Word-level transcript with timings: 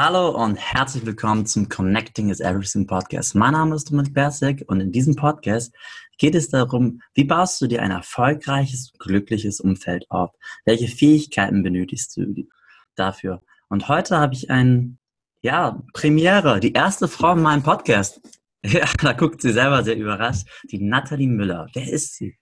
Hallo 0.00 0.28
und 0.28 0.54
herzlich 0.58 1.04
willkommen 1.04 1.44
zum 1.44 1.68
Connecting 1.68 2.30
is 2.30 2.38
Everything 2.38 2.86
Podcast. 2.86 3.34
Mein 3.34 3.50
Name 3.50 3.74
ist 3.74 3.90
Dominik 3.90 4.14
Bersek 4.14 4.62
und 4.68 4.78
in 4.78 4.92
diesem 4.92 5.16
Podcast 5.16 5.74
geht 6.18 6.36
es 6.36 6.50
darum, 6.50 7.02
wie 7.14 7.24
baust 7.24 7.60
du 7.60 7.66
dir 7.66 7.82
ein 7.82 7.90
erfolgreiches, 7.90 8.92
glückliches 9.00 9.58
Umfeld 9.58 10.08
auf? 10.08 10.30
Welche 10.64 10.86
Fähigkeiten 10.86 11.64
benötigst 11.64 12.16
du 12.16 12.46
dafür? 12.94 13.42
Und 13.70 13.88
heute 13.88 14.18
habe 14.18 14.34
ich 14.34 14.52
ein, 14.52 15.00
ja, 15.42 15.82
Premiere, 15.94 16.60
die 16.60 16.74
erste 16.74 17.08
Frau 17.08 17.32
in 17.32 17.42
meinem 17.42 17.64
Podcast. 17.64 18.20
Ja, 18.64 18.86
da 19.02 19.14
guckt 19.14 19.42
sie 19.42 19.52
selber 19.52 19.82
sehr 19.82 19.96
überrascht. 19.96 20.46
Die 20.70 20.78
Nathalie 20.78 21.26
Müller. 21.26 21.66
Wer 21.74 21.92
ist 21.92 22.14
sie? 22.14 22.38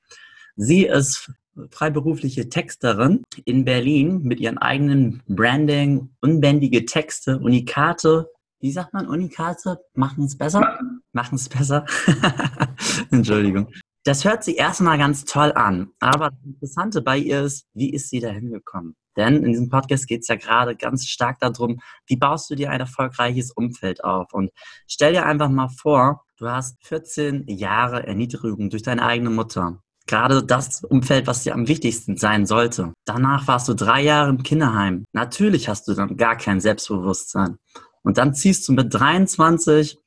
Sie 0.57 0.85
ist 0.85 1.31
freiberufliche 1.71 2.49
Texterin 2.49 3.25
in 3.45 3.65
Berlin 3.65 4.23
mit 4.23 4.41
ihrem 4.41 4.59
eigenen 4.59 5.23
Branding, 5.29 6.11
unbändige 6.21 6.85
Texte, 6.85 7.39
Unikate. 7.39 8.31
Wie 8.61 8.73
sagt 8.73 8.95
man 8.95 9.07
Unikate? 9.07 9.79
Machen 9.95 10.25
es 10.25 10.37
besser? 10.37 10.79
Machen 11.13 11.37
es 11.37 11.49
besser? 11.49 11.85
Entschuldigung. 13.11 13.69
Das 14.05 14.25
hört 14.25 14.45
sich 14.45 14.57
erstmal 14.59 14.99
ganz 14.99 15.25
toll 15.25 15.53
an, 15.53 15.89
aber 15.99 16.31
das 16.31 16.45
Interessante 16.45 17.03
bei 17.03 17.19
ihr 17.19 17.43
ist, 17.43 17.67
wie 17.75 17.93
ist 17.93 18.09
sie 18.09 18.21
da 18.21 18.29
hingekommen? 18.29 18.95
Denn 19.17 19.43
in 19.43 19.51
diesem 19.51 19.69
Podcast 19.69 20.07
geht 20.07 20.21
es 20.21 20.29
ja 20.29 20.37
gerade 20.37 20.77
ganz 20.77 21.07
stark 21.07 21.41
darum, 21.41 21.81
wie 22.07 22.17
baust 22.17 22.49
du 22.51 22.55
dir 22.55 22.71
ein 22.71 22.81
erfolgreiches 22.81 23.51
Umfeld 23.51 24.05
auf? 24.05 24.33
Und 24.33 24.51
stell 24.87 25.13
dir 25.13 25.27
einfach 25.27 25.49
mal 25.49 25.69
vor, 25.69 26.25
du 26.37 26.49
hast 26.49 26.77
14 26.87 27.47
Jahre 27.49 28.07
Erniedrigung 28.07 28.71
durch 28.71 28.83
deine 28.83 29.03
eigene 29.03 29.31
Mutter 29.31 29.83
gerade 30.07 30.45
das 30.45 30.85
Umfeld, 30.85 31.27
was 31.27 31.43
dir 31.43 31.55
am 31.55 31.69
wichtigsten 31.69 32.17
sein 32.17 32.47
sollte. 32.47 32.93
Danach 33.05 33.47
warst 33.49 33.69
du 33.69 33.75
drei 33.75 34.03
Jahre 34.03 34.31
im 34.31 34.43
Kinderheim. 34.43 35.05
Natürlich 35.13 35.69
hast 35.69 35.89
du 35.89 35.95
dann 35.95 36.17
gar 36.17 36.37
kein 36.37 36.61
Selbstbewusstsein. 36.61 37.59
Und 38.03 38.19
dann 38.19 38.35
ziehst 38.35 38.69
du 38.69 38.73
mit 38.73 38.95
23 38.95 39.99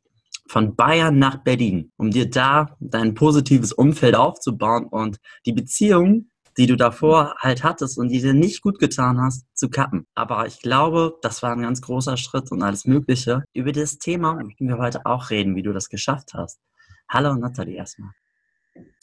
von 0.47 0.75
Bayern 0.75 1.19
nach 1.19 1.43
Berlin, 1.43 1.91
um 1.97 2.11
dir 2.11 2.29
da 2.29 2.75
dein 2.79 3.13
positives 3.13 3.73
Umfeld 3.73 4.15
aufzubauen 4.15 4.85
und 4.85 5.17
die 5.45 5.53
Beziehung, 5.53 6.29
die 6.57 6.65
du 6.65 6.75
davor 6.75 7.35
halt 7.37 7.63
hattest 7.63 7.97
und 7.97 8.09
die 8.09 8.21
dir 8.21 8.33
nicht 8.33 8.61
gut 8.61 8.79
getan 8.79 9.21
hast, 9.21 9.45
zu 9.53 9.69
kappen. 9.69 10.07
Aber 10.15 10.47
ich 10.47 10.59
glaube, 10.61 11.17
das 11.21 11.43
war 11.43 11.51
ein 11.51 11.61
ganz 11.61 11.81
großer 11.81 12.17
Schritt 12.17 12.51
und 12.51 12.63
alles 12.63 12.85
Mögliche. 12.85 13.43
Über 13.53 13.71
das 13.71 13.97
Thema 13.97 14.35
möchten 14.35 14.67
wir 14.67 14.77
heute 14.77 15.05
auch 15.05 15.29
reden, 15.29 15.55
wie 15.55 15.61
du 15.61 15.71
das 15.71 15.89
geschafft 15.89 16.33
hast. 16.33 16.59
Hallo 17.07 17.35
Nathalie 17.35 17.75
erstmal. 17.75 18.11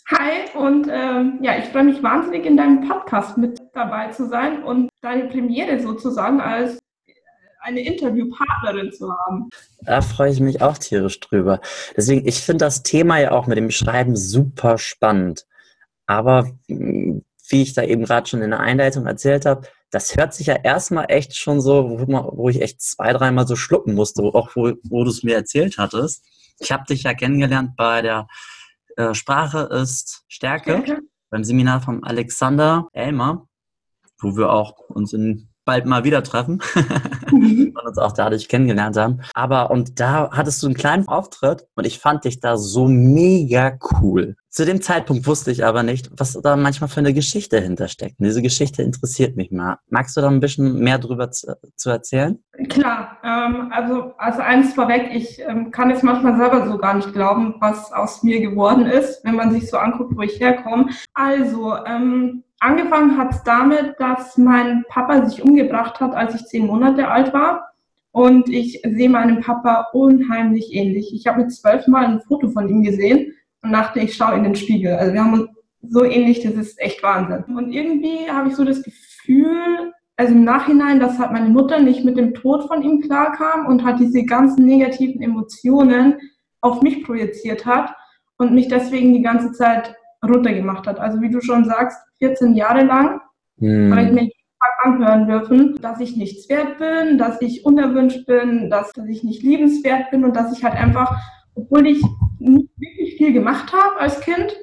Hi 0.08 0.48
und 0.54 0.86
ähm, 0.88 1.40
ja, 1.42 1.58
ich 1.58 1.64
freue 1.64 1.82
mich 1.82 2.00
wahnsinnig 2.00 2.46
in 2.46 2.56
deinem 2.56 2.86
Podcast 2.86 3.36
mit 3.38 3.60
dabei 3.74 4.12
zu 4.12 4.28
sein 4.28 4.62
und 4.62 4.88
deine 5.02 5.24
Premiere 5.24 5.80
sozusagen 5.80 6.40
als 6.40 6.78
eine 7.60 7.80
Interviewpartnerin 7.80 8.92
zu 8.92 9.12
haben. 9.12 9.48
Da 9.80 10.00
freue 10.00 10.30
ich 10.30 10.38
mich 10.38 10.62
auch 10.62 10.78
tierisch 10.78 11.18
drüber. 11.18 11.60
Deswegen, 11.96 12.24
ich 12.28 12.40
finde 12.40 12.66
das 12.66 12.84
Thema 12.84 13.18
ja 13.18 13.32
auch 13.32 13.48
mit 13.48 13.58
dem 13.58 13.72
Schreiben 13.72 14.14
super 14.14 14.78
spannend. 14.78 15.44
Aber 16.06 16.52
wie 16.68 17.62
ich 17.62 17.74
da 17.74 17.82
eben 17.82 18.04
gerade 18.04 18.28
schon 18.28 18.42
in 18.42 18.50
der 18.50 18.60
Einleitung 18.60 19.06
erzählt 19.06 19.44
habe, 19.44 19.66
das 19.90 20.16
hört 20.16 20.34
sich 20.34 20.46
ja 20.46 20.54
erstmal 20.54 21.06
echt 21.08 21.36
schon 21.36 21.60
so, 21.60 21.90
wo, 21.90 22.30
wo 22.36 22.48
ich 22.48 22.62
echt 22.62 22.80
zwei, 22.80 23.12
dreimal 23.12 23.48
so 23.48 23.56
schlucken 23.56 23.94
musste, 23.94 24.22
auch 24.22 24.54
wo, 24.54 24.72
wo 24.84 25.02
du 25.02 25.10
es 25.10 25.24
mir 25.24 25.34
erzählt 25.34 25.78
hattest. 25.78 26.24
Ich 26.60 26.70
habe 26.70 26.84
dich 26.84 27.02
ja 27.02 27.12
kennengelernt 27.12 27.74
bei 27.76 28.02
der 28.02 28.28
äh, 28.96 29.14
Sprache 29.14 29.60
ist 29.60 30.24
Stärke, 30.28 30.82
Stärke, 30.82 31.02
beim 31.30 31.44
Seminar 31.44 31.80
von 31.80 32.02
Alexander 32.04 32.88
Elmer, 32.92 33.46
wo 34.20 34.36
wir 34.36 34.52
auch 34.52 34.78
uns 34.88 35.12
in 35.12 35.48
bald 35.66 35.84
mal 35.84 36.04
wieder 36.04 36.22
treffen 36.22 36.62
mhm. 37.30 37.74
und 37.76 37.86
uns 37.86 37.98
auch 37.98 38.12
dadurch 38.12 38.48
kennengelernt 38.48 38.96
haben. 38.96 39.20
Aber 39.34 39.70
und 39.70 40.00
da 40.00 40.30
hattest 40.32 40.62
du 40.62 40.66
einen 40.68 40.76
kleinen 40.76 41.06
Auftritt 41.08 41.66
und 41.74 41.86
ich 41.86 41.98
fand 41.98 42.24
dich 42.24 42.40
da 42.40 42.56
so 42.56 42.88
mega 42.88 43.76
cool. 43.90 44.36
Zu 44.56 44.64
dem 44.64 44.80
Zeitpunkt 44.80 45.26
wusste 45.26 45.50
ich 45.50 45.66
aber 45.66 45.82
nicht, 45.82 46.08
was 46.16 46.32
da 46.32 46.56
manchmal 46.56 46.88
für 46.88 47.00
eine 47.00 47.12
Geschichte 47.12 47.60
hintersteckt. 47.60 48.18
Und 48.18 48.24
diese 48.24 48.40
Geschichte 48.40 48.82
interessiert 48.82 49.36
mich 49.36 49.50
mal. 49.50 49.76
Magst 49.90 50.16
du 50.16 50.22
da 50.22 50.28
ein 50.28 50.40
bisschen 50.40 50.78
mehr 50.78 50.96
drüber 50.96 51.30
zu, 51.30 51.58
zu 51.76 51.90
erzählen? 51.90 52.38
Klar, 52.70 53.18
ähm, 53.22 53.70
also, 53.70 54.14
also 54.16 54.40
eins 54.40 54.72
vorweg, 54.72 55.10
ich 55.12 55.40
ähm, 55.40 55.70
kann 55.70 55.90
es 55.90 56.02
manchmal 56.02 56.38
selber 56.38 56.66
so 56.66 56.78
gar 56.78 56.94
nicht 56.94 57.12
glauben, 57.12 57.56
was 57.60 57.92
aus 57.92 58.22
mir 58.22 58.40
geworden 58.40 58.86
ist, 58.86 59.22
wenn 59.26 59.34
man 59.34 59.52
sich 59.52 59.68
so 59.68 59.76
anguckt, 59.76 60.16
wo 60.16 60.22
ich 60.22 60.40
herkomme. 60.40 60.88
Also, 61.12 61.76
ähm, 61.84 62.42
Angefangen 62.58 63.18
hat 63.18 63.32
es 63.32 63.42
damit, 63.42 63.96
dass 63.98 64.38
mein 64.38 64.86
Papa 64.88 65.26
sich 65.26 65.42
umgebracht 65.42 66.00
hat, 66.00 66.14
als 66.14 66.34
ich 66.34 66.46
zehn 66.46 66.66
Monate 66.66 67.08
alt 67.08 67.34
war. 67.34 67.74
Und 68.12 68.48
ich 68.48 68.80
sehe 68.82 69.10
meinem 69.10 69.42
Papa 69.42 69.88
unheimlich 69.92 70.72
ähnlich. 70.72 71.12
Ich 71.14 71.26
habe 71.26 71.42
mit 71.42 71.52
zwölf 71.52 71.86
Mal 71.86 72.06
ein 72.06 72.22
Foto 72.22 72.48
von 72.48 72.66
ihm 72.66 72.82
gesehen 72.82 73.34
und 73.66 73.72
dachte, 73.72 74.00
ich 74.00 74.14
schaue 74.14 74.36
in 74.36 74.44
den 74.44 74.56
Spiegel. 74.56 74.94
Also 74.94 75.12
wir 75.12 75.22
haben 75.22 75.34
uns 75.34 75.48
so 75.88 76.04
ähnlich, 76.04 76.42
das 76.42 76.54
ist 76.54 76.80
echt 76.80 77.02
Wahnsinn. 77.02 77.44
Und 77.56 77.72
irgendwie 77.72 78.30
habe 78.30 78.48
ich 78.48 78.56
so 78.56 78.64
das 78.64 78.82
Gefühl, 78.82 79.92
also 80.16 80.32
im 80.32 80.44
Nachhinein, 80.44 80.98
dass 80.98 81.18
halt 81.18 81.32
meine 81.32 81.50
Mutter 81.50 81.78
nicht 81.78 82.04
mit 82.04 82.16
dem 82.16 82.34
Tod 82.34 82.66
von 82.66 82.82
ihm 82.82 83.02
klarkam 83.02 83.66
und 83.66 83.84
hat 83.84 84.00
diese 84.00 84.24
ganzen 84.24 84.64
negativen 84.64 85.20
Emotionen 85.20 86.14
auf 86.60 86.82
mich 86.82 87.04
projiziert 87.04 87.66
hat 87.66 87.94
und 88.38 88.54
mich 88.54 88.68
deswegen 88.68 89.12
die 89.12 89.22
ganze 89.22 89.52
Zeit 89.52 89.94
runtergemacht 90.24 90.86
hat. 90.86 90.98
Also 90.98 91.20
wie 91.20 91.30
du 91.30 91.40
schon 91.40 91.64
sagst, 91.64 91.98
14 92.18 92.54
Jahre 92.54 92.84
lang 92.84 93.20
hm. 93.58 93.92
habe 93.92 94.06
ich 94.06 94.12
mir 94.12 94.22
jeden 94.22 94.32
Tag 94.58 94.86
anhören 94.86 95.26
dürfen, 95.26 95.78
dass 95.82 96.00
ich 96.00 96.16
nichts 96.16 96.48
wert 96.48 96.78
bin, 96.78 97.18
dass 97.18 97.40
ich 97.42 97.64
unerwünscht 97.64 98.26
bin, 98.26 98.70
dass, 98.70 98.92
dass 98.92 99.06
ich 99.06 99.22
nicht 99.22 99.42
liebenswert 99.42 100.10
bin 100.10 100.24
und 100.24 100.34
dass 100.34 100.56
ich 100.56 100.64
halt 100.64 100.74
einfach, 100.74 101.14
obwohl 101.54 101.86
ich 101.86 102.02
nicht 102.38 102.70
wirklich 102.78 103.05
viel 103.16 103.32
gemacht 103.32 103.72
habe 103.72 103.98
als 103.98 104.20
Kind, 104.20 104.56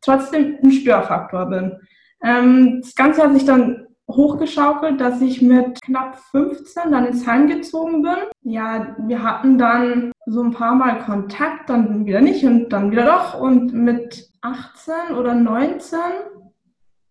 trotzdem 0.00 0.58
ein 0.62 0.72
Störfaktor 0.72 1.46
bin. 1.46 1.78
Ähm, 2.22 2.80
das 2.82 2.94
Ganze 2.94 3.22
hat 3.22 3.32
sich 3.34 3.44
dann 3.44 3.86
hochgeschaukelt, 4.10 5.00
dass 5.00 5.20
ich 5.20 5.40
mit 5.40 5.80
knapp 5.82 6.18
15 6.30 6.92
dann 6.92 7.06
ins 7.06 7.26
Heim 7.26 7.48
gezogen 7.48 8.02
bin. 8.02 8.16
Ja, 8.42 8.94
wir 8.98 9.22
hatten 9.22 9.58
dann 9.58 10.12
so 10.26 10.42
ein 10.42 10.52
paar 10.52 10.74
Mal 10.74 11.00
Kontakt, 11.00 11.70
dann 11.70 12.04
wieder 12.06 12.20
nicht 12.20 12.44
und 12.44 12.68
dann 12.70 12.90
wieder 12.90 13.06
doch. 13.06 13.40
Und 13.40 13.72
mit 13.72 14.28
18 14.42 15.16
oder 15.16 15.34
19 15.34 15.98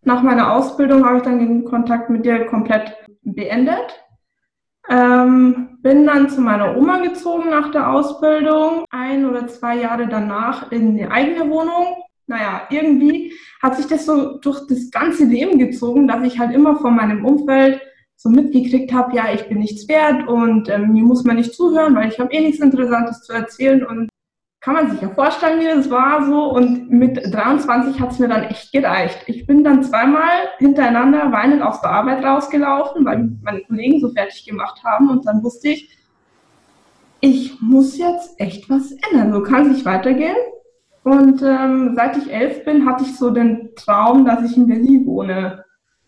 nach 0.03 0.21
meiner 0.21 0.53
Ausbildung 0.53 1.05
habe 1.05 1.17
ich 1.17 1.23
dann 1.23 1.39
den 1.39 1.65
Kontakt 1.65 2.09
mit 2.09 2.25
dir 2.25 2.45
komplett 2.45 2.93
beendet. 3.21 4.05
Ähm, 4.89 5.72
bin 5.83 6.07
dann 6.07 6.29
zu 6.29 6.41
meiner 6.41 6.75
Oma 6.77 6.99
gezogen 6.99 7.49
nach 7.49 7.71
der 7.71 7.91
Ausbildung. 7.91 8.85
Ein 8.89 9.25
oder 9.25 9.47
zwei 9.47 9.75
Jahre 9.75 10.07
danach 10.07 10.71
in 10.71 10.95
die 10.95 11.05
eigene 11.05 11.49
Wohnung. 11.49 12.03
Naja, 12.25 12.61
irgendwie 12.69 13.33
hat 13.61 13.75
sich 13.75 13.85
das 13.87 14.05
so 14.05 14.37
durch 14.37 14.65
das 14.67 14.89
ganze 14.89 15.25
Leben 15.25 15.59
gezogen, 15.59 16.07
dass 16.07 16.23
ich 16.23 16.39
halt 16.39 16.55
immer 16.55 16.77
von 16.77 16.95
meinem 16.95 17.25
Umfeld 17.25 17.81
so 18.15 18.29
mitgekriegt 18.29 18.93
habe, 18.93 19.13
ja, 19.17 19.33
ich 19.33 19.49
bin 19.49 19.59
nichts 19.59 19.89
wert 19.89 20.29
und 20.29 20.69
ähm, 20.69 20.93
mir 20.93 21.03
muss 21.03 21.25
man 21.25 21.35
nicht 21.35 21.53
zuhören, 21.53 21.95
weil 21.95 22.07
ich 22.07 22.19
habe 22.19 22.31
eh 22.31 22.39
nichts 22.39 22.61
Interessantes 22.61 23.21
zu 23.23 23.33
erzählen 23.33 23.85
und 23.85 24.07
kann 24.63 24.75
man 24.75 24.91
sich 24.91 25.01
ja 25.01 25.09
vorstellen, 25.09 25.59
wie 25.59 25.65
das 25.65 25.89
war 25.89 26.25
so. 26.25 26.53
Und 26.53 26.89
mit 26.89 27.21
23 27.33 27.99
hat 27.99 28.11
es 28.11 28.19
mir 28.19 28.29
dann 28.29 28.43
echt 28.43 28.71
gereicht. 28.71 29.23
Ich 29.27 29.45
bin 29.45 29.61
dann 29.61 29.83
zweimal 29.83 30.29
hintereinander 30.57 31.33
weinend 31.33 31.61
aus 31.61 31.81
der 31.81 31.91
Arbeit 31.91 32.23
rausgelaufen, 32.23 33.03
weil 33.05 33.29
meine 33.43 33.61
Kollegen 33.63 33.99
so 33.99 34.09
fertig 34.11 34.45
gemacht 34.45 34.81
haben. 34.85 35.09
Und 35.09 35.25
dann 35.27 35.43
wusste 35.43 35.67
ich, 35.67 35.97
ich 37.19 37.59
muss 37.59 37.97
jetzt 37.97 38.39
echt 38.39 38.69
was 38.69 38.93
ändern. 39.11 39.33
So 39.33 39.43
kann 39.43 39.63
es 39.63 39.77
nicht 39.77 39.85
weitergehen. 39.85 40.37
Und 41.03 41.41
ähm, 41.41 41.91
seit 41.95 42.15
ich 42.15 42.31
elf 42.31 42.63
bin, 42.63 42.85
hatte 42.85 43.03
ich 43.03 43.17
so 43.17 43.31
den 43.31 43.71
Traum, 43.75 44.23
dass 44.23 44.49
ich 44.49 44.55
in 44.55 44.67
Berlin 44.67 45.05
wohne. 45.05 45.65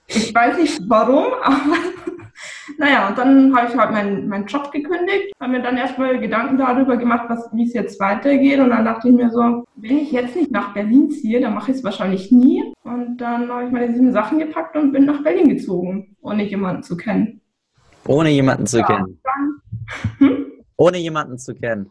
Ich 0.07 0.33
weiß 0.33 0.59
nicht 0.59 0.79
warum, 0.87 1.25
aber 1.43 1.77
naja, 2.77 3.07
und 3.07 3.17
dann 3.17 3.55
habe 3.55 3.67
ich 3.67 3.77
halt 3.77 3.91
meinen, 3.91 4.27
meinen 4.27 4.45
Job 4.45 4.71
gekündigt, 4.71 5.33
habe 5.39 5.53
mir 5.53 5.61
dann 5.61 5.77
erstmal 5.77 6.19
Gedanken 6.19 6.57
darüber 6.57 6.97
gemacht, 6.97 7.25
was, 7.29 7.49
wie 7.53 7.66
es 7.66 7.73
jetzt 7.73 7.99
weitergeht. 7.99 8.59
Und 8.59 8.69
dann 8.69 8.85
dachte 8.85 9.09
ich 9.09 9.16
mir 9.16 9.29
so, 9.29 9.66
wenn 9.75 9.97
ich 9.97 10.11
jetzt 10.11 10.35
nicht 10.35 10.51
nach 10.51 10.73
Berlin 10.73 11.09
ziehe, 11.09 11.39
dann 11.39 11.53
mache 11.53 11.72
ich 11.72 11.77
es 11.77 11.83
wahrscheinlich 11.83 12.31
nie. 12.31 12.63
Und 12.83 13.17
dann 13.17 13.49
habe 13.49 13.66
ich 13.66 13.72
meine 13.72 13.93
sieben 13.93 14.11
Sachen 14.11 14.39
gepackt 14.39 14.75
und 14.75 14.91
bin 14.91 15.05
nach 15.05 15.23
Berlin 15.23 15.49
gezogen, 15.49 16.16
ohne 16.22 16.43
jemanden 16.43 16.83
zu 16.83 16.97
kennen. 16.97 17.41
Ohne 18.07 18.29
jemanden 18.29 18.67
zu 18.67 18.79
ja, 18.79 18.85
kennen? 18.85 19.19
Dann, 19.23 19.61
hm? 20.17 20.45
Ohne 20.78 20.97
jemanden 20.97 21.37
zu 21.37 21.55
kennen? 21.55 21.89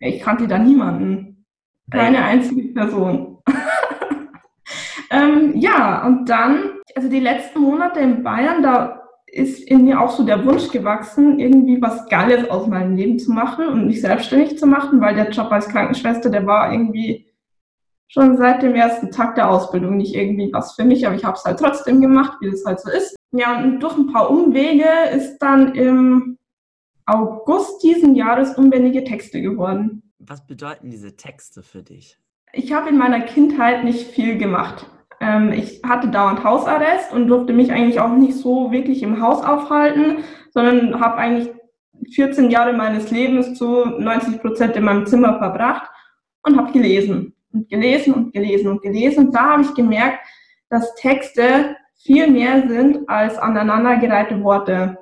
Ich 0.00 0.20
kannte 0.20 0.48
da 0.48 0.58
niemanden. 0.58 1.44
Keine 1.90 2.16
Ey. 2.16 2.22
einzige 2.22 2.72
Person. 2.72 3.38
ähm, 5.10 5.52
ja, 5.56 6.06
und 6.06 6.28
dann, 6.28 6.70
also 6.96 7.08
die 7.08 7.20
letzten 7.20 7.60
Monate 7.60 8.00
in 8.00 8.22
Bayern, 8.22 8.62
da 8.62 9.03
ist 9.34 9.68
in 9.68 9.84
mir 9.84 10.00
auch 10.00 10.10
so 10.10 10.24
der 10.24 10.44
Wunsch 10.44 10.70
gewachsen, 10.70 11.38
irgendwie 11.40 11.82
was 11.82 12.06
Geiles 12.08 12.48
aus 12.50 12.66
meinem 12.68 12.96
Leben 12.96 13.18
zu 13.18 13.32
machen 13.32 13.66
und 13.66 13.86
mich 13.86 14.00
selbstständig 14.00 14.58
zu 14.58 14.66
machen, 14.66 15.00
weil 15.00 15.14
der 15.14 15.30
Job 15.30 15.50
als 15.50 15.68
Krankenschwester, 15.68 16.30
der 16.30 16.46
war 16.46 16.72
irgendwie 16.72 17.26
schon 18.06 18.36
seit 18.36 18.62
dem 18.62 18.74
ersten 18.74 19.10
Tag 19.10 19.34
der 19.34 19.50
Ausbildung 19.50 19.96
nicht 19.96 20.14
irgendwie 20.14 20.52
was 20.52 20.74
für 20.74 20.84
mich, 20.84 21.06
aber 21.06 21.16
ich 21.16 21.24
habe 21.24 21.36
es 21.36 21.44
halt 21.44 21.58
trotzdem 21.58 22.00
gemacht, 22.00 22.38
wie 22.40 22.50
das 22.50 22.64
halt 22.64 22.80
so 22.80 22.90
ist. 22.90 23.16
Ja, 23.32 23.60
und 23.60 23.80
durch 23.80 23.96
ein 23.96 24.12
paar 24.12 24.30
Umwege 24.30 24.88
ist 25.12 25.38
dann 25.38 25.74
im 25.74 26.38
August 27.06 27.82
diesen 27.82 28.14
Jahres 28.14 28.56
unbändige 28.56 29.02
Texte 29.02 29.42
geworden. 29.42 30.12
Was 30.20 30.46
bedeuten 30.46 30.90
diese 30.90 31.16
Texte 31.16 31.62
für 31.62 31.82
dich? 31.82 32.18
Ich 32.52 32.72
habe 32.72 32.90
in 32.90 32.98
meiner 32.98 33.20
Kindheit 33.20 33.82
nicht 33.82 34.06
viel 34.06 34.38
gemacht. 34.38 34.86
Ähm, 35.20 35.52
ich 35.52 35.82
hatte 35.86 36.08
dauernd 36.08 36.44
Hausarrest 36.44 37.12
und 37.12 37.28
durfte 37.28 37.52
mich 37.52 37.72
eigentlich 37.72 38.00
auch 38.00 38.14
nicht 38.14 38.36
so 38.36 38.72
wirklich 38.72 39.02
im 39.02 39.20
Haus 39.20 39.44
aufhalten, 39.44 40.24
sondern 40.50 41.00
habe 41.00 41.16
eigentlich 41.16 41.50
14 42.12 42.50
Jahre 42.50 42.72
meines 42.72 43.10
Lebens 43.10 43.54
zu 43.54 43.84
90 43.86 44.40
Prozent 44.40 44.76
in 44.76 44.84
meinem 44.84 45.06
Zimmer 45.06 45.38
verbracht 45.38 45.88
und 46.42 46.56
habe 46.56 46.72
gelesen 46.72 47.34
und 47.52 47.68
gelesen 47.68 48.14
und 48.14 48.32
gelesen 48.32 48.68
und 48.68 48.82
gelesen. 48.82 49.26
Und 49.26 49.34
da 49.34 49.52
habe 49.52 49.62
ich 49.62 49.74
gemerkt, 49.74 50.18
dass 50.68 50.94
Texte 50.96 51.76
viel 51.96 52.30
mehr 52.30 52.68
sind 52.68 53.08
als 53.08 53.38
aneinandergereihte 53.38 54.42
Worte. 54.42 54.98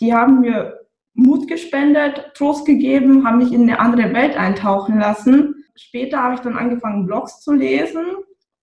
Die 0.00 0.14
haben 0.14 0.40
mir 0.40 0.80
Mut 1.14 1.48
gespendet, 1.48 2.32
Trost 2.34 2.66
gegeben, 2.66 3.26
haben 3.26 3.38
mich 3.38 3.52
in 3.52 3.62
eine 3.62 3.80
andere 3.80 4.12
Welt 4.12 4.36
eintauchen 4.36 4.98
lassen. 4.98 5.64
Später 5.76 6.22
habe 6.22 6.34
ich 6.34 6.40
dann 6.40 6.56
angefangen, 6.56 7.06
Blogs 7.06 7.40
zu 7.40 7.52
lesen 7.52 8.04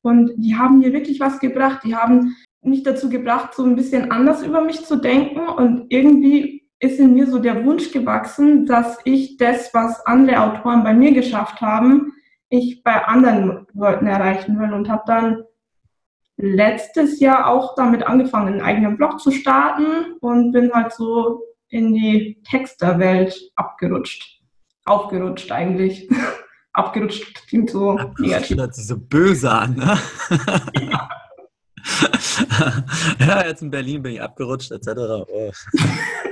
und 0.02 0.32
die 0.38 0.56
haben 0.56 0.80
mir 0.80 0.94
wirklich 0.94 1.20
was 1.20 1.40
gebracht. 1.40 1.82
Die 1.84 1.96
haben 1.96 2.36
mich 2.62 2.84
dazu 2.84 3.10
gebracht, 3.10 3.54
so 3.54 3.64
ein 3.64 3.76
bisschen 3.76 4.12
anders 4.12 4.44
über 4.44 4.62
mich 4.62 4.86
zu 4.86 4.98
denken 4.98 5.48
und 5.48 5.86
irgendwie 5.90 6.62
ist 6.80 7.00
in 7.00 7.14
mir 7.14 7.28
so 7.28 7.40
der 7.40 7.64
Wunsch 7.64 7.92
gewachsen, 7.92 8.66
dass 8.66 8.98
ich 9.06 9.38
das, 9.38 9.74
was 9.74 10.06
andere 10.06 10.42
Autoren 10.42 10.84
bei 10.84 10.94
mir 10.94 11.14
geschafft 11.14 11.62
haben, 11.62 12.14
ich 12.50 12.84
bei 12.84 13.06
anderen 13.06 13.68
Leuten 13.74 14.08
erreichen 14.08 14.60
will 14.60 14.74
und 14.74 14.90
habe 14.90 15.04
dann 15.06 15.44
letztes 16.38 17.20
Jahr 17.20 17.48
auch 17.48 17.76
damit 17.76 18.04
angefangen, 18.04 18.54
einen 18.54 18.62
eigenen 18.62 18.98
Blog 18.98 19.20
zu 19.20 19.32
starten 19.32 20.16
und 20.22 20.52
bin 20.52 20.74
halt 20.74 20.92
so 20.92 21.42
in 21.70 21.94
die 21.94 22.42
Texterwelt 22.44 23.40
abgerutscht. 23.56 24.42
Aufgerutscht 24.86 25.52
eigentlich. 25.52 26.10
abgerutscht 26.74 27.48
klingt 27.48 27.70
so 27.70 27.94
negativ. 28.20 28.58
hört 28.58 28.76
sich 28.76 28.88
so 28.88 28.98
böse 28.98 29.52
an, 29.52 29.76
ne? 29.76 29.98
Ja. 30.82 31.10
ja, 33.20 33.46
jetzt 33.48 33.62
in 33.62 33.72
Berlin 33.72 34.04
bin 34.04 34.14
ich 34.14 34.22
abgerutscht, 34.22 34.72
etc. 34.72 34.88
Oh. 35.28 35.52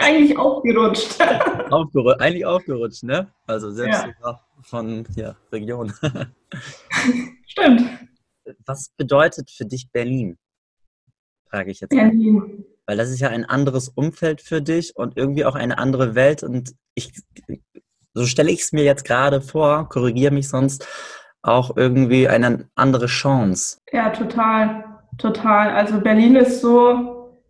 eigentlich 0.00 0.36
aufgerutscht. 0.36 1.20
Aufgerutscht, 1.70 2.20
eigentlich 2.20 2.46
aufgerutscht, 2.46 3.02
ne? 3.02 3.30
Also 3.46 3.70
selbst 3.70 4.06
ja. 4.22 4.40
von 4.62 5.06
ja, 5.14 5.36
Region. 5.52 5.92
Stimmt. 7.46 7.82
Was 8.64 8.90
bedeutet 8.96 9.50
für 9.50 9.66
dich 9.66 9.90
Berlin? 9.90 10.38
Frage 11.50 11.70
ich 11.70 11.80
jetzt. 11.80 11.90
Berlin. 11.90 12.64
Weil 12.86 12.96
das 12.96 13.10
ist 13.10 13.20
ja 13.20 13.28
ein 13.28 13.44
anderes 13.44 13.88
Umfeld 13.90 14.40
für 14.40 14.62
dich 14.62 14.96
und 14.96 15.16
irgendwie 15.16 15.44
auch 15.44 15.54
eine 15.54 15.78
andere 15.78 16.14
Welt. 16.14 16.42
Und 16.42 16.74
ich, 16.94 17.12
so 18.18 18.26
stelle 18.26 18.50
ich 18.50 18.60
es 18.60 18.72
mir 18.72 18.84
jetzt 18.84 19.04
gerade 19.04 19.40
vor, 19.40 19.88
korrigiere 19.88 20.32
mich 20.32 20.48
sonst, 20.48 20.86
auch 21.42 21.76
irgendwie 21.76 22.28
eine 22.28 22.68
andere 22.74 23.06
Chance. 23.06 23.78
Ja, 23.92 24.10
total. 24.10 24.84
Total. 25.18 25.70
Also 25.70 26.00
Berlin 26.00 26.36
ist 26.36 26.60
so, 26.60 27.40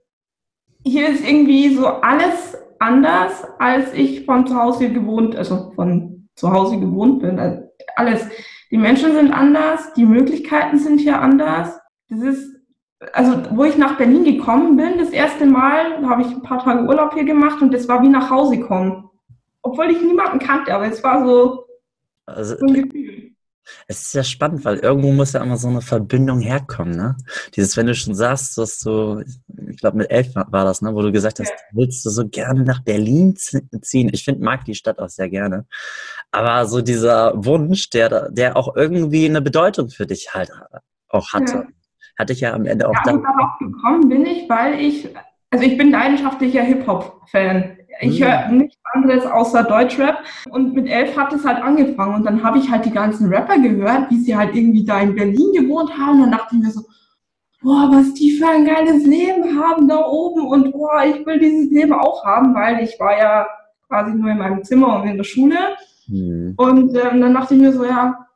hier 0.84 1.08
ist 1.08 1.26
irgendwie 1.26 1.74
so 1.74 1.86
alles 1.86 2.56
anders, 2.78 3.44
als 3.58 3.92
ich 3.92 4.24
von 4.24 4.46
zu 4.46 4.54
Hause 4.56 4.90
gewohnt, 4.90 5.36
also 5.36 5.72
von 5.74 6.28
zu 6.34 6.52
Hause 6.52 6.78
gewohnt 6.78 7.20
bin. 7.20 7.38
Also 7.38 7.62
alles. 7.96 8.26
Die 8.70 8.78
Menschen 8.78 9.14
sind 9.14 9.32
anders, 9.32 9.92
die 9.94 10.04
Möglichkeiten 10.04 10.78
sind 10.78 11.00
hier 11.00 11.20
anders. 11.20 11.78
Das 12.08 12.20
ist, 12.20 12.54
also 13.12 13.42
wo 13.50 13.64
ich 13.64 13.76
nach 13.76 13.96
Berlin 13.96 14.24
gekommen 14.24 14.76
bin, 14.76 14.98
das 14.98 15.10
erste 15.10 15.46
Mal, 15.46 16.06
habe 16.06 16.22
ich 16.22 16.28
ein 16.28 16.42
paar 16.42 16.62
Tage 16.62 16.84
Urlaub 16.84 17.14
hier 17.14 17.24
gemacht 17.24 17.62
und 17.62 17.72
das 17.72 17.88
war 17.88 18.02
wie 18.02 18.08
nach 18.08 18.30
Hause 18.30 18.60
kommen. 18.60 19.07
Obwohl 19.70 19.90
ich 19.90 20.00
niemanden 20.00 20.38
kannte, 20.38 20.74
aber 20.74 20.86
es 20.86 21.02
war 21.02 21.26
so, 21.26 21.66
also, 22.26 22.56
so 22.56 22.66
ein 22.66 22.74
Gefühl. 22.74 23.32
Es 23.86 24.02
ist 24.02 24.14
ja 24.14 24.24
spannend, 24.24 24.64
weil 24.64 24.78
irgendwo 24.78 25.12
muss 25.12 25.32
ja 25.32 25.42
immer 25.42 25.56
so 25.56 25.68
eine 25.68 25.82
Verbindung 25.82 26.40
herkommen, 26.40 26.96
ne? 26.96 27.16
Dieses, 27.54 27.76
wenn 27.76 27.86
du 27.86 27.94
schon 27.94 28.14
sagst, 28.14 28.56
dass 28.58 28.80
du, 28.80 29.22
ich 29.68 29.76
glaube 29.78 29.98
mit 29.98 30.10
elf 30.10 30.34
war 30.34 30.64
das, 30.64 30.82
ne, 30.82 30.94
wo 30.94 31.02
du 31.02 31.12
gesagt 31.12 31.40
hast, 31.40 31.50
ja. 31.50 31.56
willst 31.72 32.04
du 32.04 32.10
so 32.10 32.28
gerne 32.28 32.64
nach 32.64 32.82
Berlin 32.82 33.34
ziehen. 33.36 34.10
Ich 34.12 34.24
finde, 34.24 34.42
mag 34.42 34.64
die 34.64 34.74
Stadt 34.74 34.98
auch 34.98 35.08
sehr 35.08 35.28
gerne. 35.28 35.66
Aber 36.30 36.66
so 36.66 36.80
dieser 36.80 37.32
Wunsch, 37.44 37.90
der, 37.90 38.30
der 38.30 38.56
auch 38.56 38.74
irgendwie 38.76 39.26
eine 39.26 39.42
Bedeutung 39.42 39.90
für 39.90 40.06
dich 40.06 40.34
halt 40.34 40.50
auch 41.08 41.32
hatte, 41.32 41.54
ja. 41.54 41.66
hatte 42.18 42.32
ich 42.32 42.40
ja 42.40 42.54
am 42.54 42.66
Ende 42.66 42.88
auch 42.88 42.94
ja, 42.94 43.02
dann. 43.04 43.22
Darauf 43.22 43.58
gekommen 43.58 44.08
bin 44.08 44.26
ich, 44.26 44.48
weil 44.48 44.80
ich, 44.80 45.08
also 45.50 45.64
ich 45.64 45.76
bin 45.76 45.90
leidenschaftlicher 45.90 46.62
Hip-Hop-Fan. 46.62 47.77
Ich 48.00 48.22
höre 48.22 48.48
mhm. 48.48 48.58
nichts 48.58 48.78
anderes 48.92 49.26
außer 49.26 49.64
Deutschrap. 49.64 50.18
Und 50.50 50.74
mit 50.74 50.88
elf 50.88 51.16
hat 51.16 51.32
es 51.32 51.44
halt 51.44 51.62
angefangen. 51.62 52.14
Und 52.14 52.24
dann 52.24 52.42
habe 52.42 52.58
ich 52.58 52.70
halt 52.70 52.84
die 52.84 52.90
ganzen 52.90 53.32
Rapper 53.32 53.58
gehört, 53.58 54.10
wie 54.10 54.20
sie 54.20 54.36
halt 54.36 54.54
irgendwie 54.54 54.84
da 54.84 55.00
in 55.00 55.14
Berlin 55.14 55.52
gewohnt 55.52 55.96
haben. 55.96 56.22
Und 56.22 56.30
dann 56.30 56.38
dachte 56.38 56.56
ich 56.56 56.62
mir 56.62 56.70
so, 56.70 56.82
boah, 57.62 57.88
was 57.92 58.14
die 58.14 58.32
für 58.32 58.48
ein 58.48 58.64
geiles 58.64 59.04
Leben 59.04 59.60
haben 59.60 59.88
da 59.88 60.04
oben. 60.06 60.46
Und 60.46 60.72
boah, 60.72 61.04
ich 61.04 61.24
will 61.26 61.38
dieses 61.38 61.70
Leben 61.70 61.92
auch 61.92 62.24
haben, 62.24 62.54
weil 62.54 62.82
ich 62.82 62.98
war 63.00 63.18
ja 63.18 63.46
quasi 63.88 64.14
nur 64.14 64.30
in 64.30 64.38
meinem 64.38 64.64
Zimmer 64.64 65.00
und 65.00 65.08
in 65.08 65.16
der 65.16 65.24
Schule. 65.24 65.56
Mhm. 66.06 66.54
Und 66.56 66.96
ähm, 66.96 67.20
dann 67.20 67.34
dachte 67.34 67.54
ich 67.54 67.60
mir 67.60 67.72
so, 67.72 67.84
ja, 67.84 68.26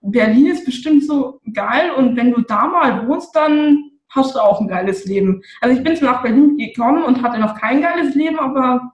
Berlin 0.00 0.46
ist 0.46 0.64
bestimmt 0.64 1.04
so 1.04 1.40
geil. 1.52 1.90
Und 1.96 2.16
wenn 2.16 2.32
du 2.32 2.42
da 2.42 2.66
mal 2.66 3.06
wohnst, 3.08 3.34
dann 3.34 3.91
hast 4.14 4.34
du 4.34 4.40
auch 4.40 4.60
ein 4.60 4.68
geiles 4.68 5.04
Leben. 5.04 5.42
Also 5.60 5.76
ich 5.76 5.82
bin 5.82 5.96
zwar 5.96 6.12
nach 6.12 6.22
Berlin 6.22 6.56
gekommen 6.56 7.04
und 7.04 7.22
hatte 7.22 7.38
noch 7.38 7.58
kein 7.58 7.82
geiles 7.82 8.14
Leben, 8.14 8.38
aber 8.38 8.92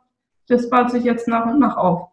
das 0.49 0.71
baut 0.71 0.91
sich 0.91 1.05
jetzt 1.05 1.29
nach 1.29 1.47
und 1.47 1.59
nach 1.59 1.77
auf. 1.77 2.09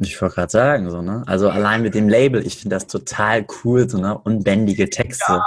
Ich 0.00 0.20
wollte 0.20 0.34
gerade 0.36 0.50
sagen, 0.50 0.90
so, 0.90 1.02
ne? 1.02 1.22
Also 1.26 1.48
allein 1.48 1.82
mit 1.82 1.94
dem 1.94 2.08
Label, 2.08 2.44
ich 2.46 2.58
finde 2.58 2.76
das 2.76 2.86
total 2.86 3.46
cool, 3.64 3.88
so, 3.88 3.98
ne? 3.98 4.18
Unbändige 4.18 4.90
Texte. 4.90 5.32
Ja, 5.32 5.44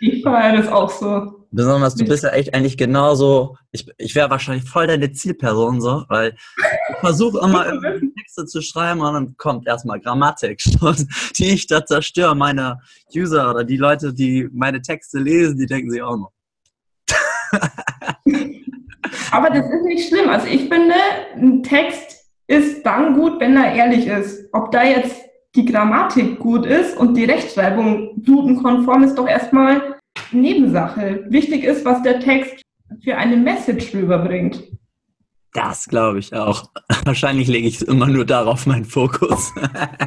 ich 0.00 0.22
feiere 0.22 0.56
das 0.56 0.68
auch 0.68 0.90
so. 0.90 1.46
Besonders, 1.52 1.96
du 1.96 2.04
bist 2.04 2.22
ja 2.22 2.30
echt 2.30 2.54
eigentlich 2.54 2.76
genauso, 2.76 3.56
ich, 3.72 3.86
ich 3.98 4.14
wäre 4.14 4.30
wahrscheinlich 4.30 4.68
voll 4.68 4.86
deine 4.86 5.10
Zielperson, 5.10 5.80
so, 5.80 6.04
weil 6.08 6.36
ich 6.90 6.96
versuche 7.00 7.38
immer 7.44 7.66
Texte 8.16 8.46
zu 8.46 8.62
schreiben 8.62 9.00
und 9.00 9.14
dann 9.14 9.36
kommt 9.36 9.66
erstmal 9.66 10.00
Grammatik, 10.00 10.62
die 11.36 11.50
ich 11.50 11.66
da 11.66 11.84
zerstöre. 11.84 12.36
Meine 12.36 12.78
User 13.14 13.50
oder 13.50 13.64
die 13.64 13.76
Leute, 13.76 14.14
die 14.14 14.48
meine 14.52 14.80
Texte 14.80 15.18
lesen, 15.18 15.58
die 15.58 15.66
denken 15.66 15.90
sich 15.90 16.02
auch 16.02 16.16
noch. 16.16 16.32
Aber 19.32 19.50
das 19.50 19.66
ist 19.66 19.84
nicht 19.84 20.08
schlimm. 20.08 20.28
Also 20.28 20.46
ich 20.46 20.68
finde, 20.68 20.94
ein 21.34 21.62
Text 21.62 22.30
ist 22.46 22.84
dann 22.86 23.14
gut, 23.14 23.40
wenn 23.40 23.56
er 23.56 23.74
ehrlich 23.74 24.06
ist. 24.06 24.48
Ob 24.52 24.70
da 24.70 24.84
jetzt 24.84 25.29
die 25.54 25.64
Grammatik 25.64 26.38
gut 26.38 26.66
ist 26.66 26.96
und 26.96 27.14
die 27.14 27.24
Rechtschreibung 27.24 28.12
dudenkonform 28.16 29.02
ist 29.04 29.16
doch 29.16 29.28
erstmal 29.28 29.96
Nebensache. 30.32 31.24
Wichtig 31.28 31.64
ist, 31.64 31.84
was 31.84 32.02
der 32.02 32.20
Text 32.20 32.62
für 33.02 33.16
eine 33.16 33.36
Message 33.36 33.94
rüberbringt. 33.94 34.62
Das 35.52 35.86
glaube 35.86 36.20
ich 36.20 36.32
auch. 36.34 36.70
Wahrscheinlich 37.04 37.48
lege 37.48 37.66
ich 37.66 37.82
immer 37.82 38.06
nur 38.06 38.24
darauf 38.24 38.66
meinen 38.66 38.84
Fokus. 38.84 39.52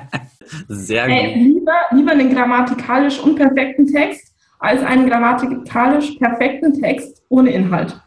Sehr 0.67 1.07
gut. 1.07 1.15
Äh, 1.15 1.35
lieber, 1.35 1.73
lieber 1.91 2.11
einen 2.11 2.33
grammatikalisch 2.33 3.19
unperfekten 3.19 3.87
Text 3.87 4.33
als 4.59 4.81
einen 4.81 5.09
grammatikalisch 5.09 6.11
perfekten 6.11 6.81
Text 6.81 7.21
ohne 7.27 7.51
Inhalt. 7.51 7.99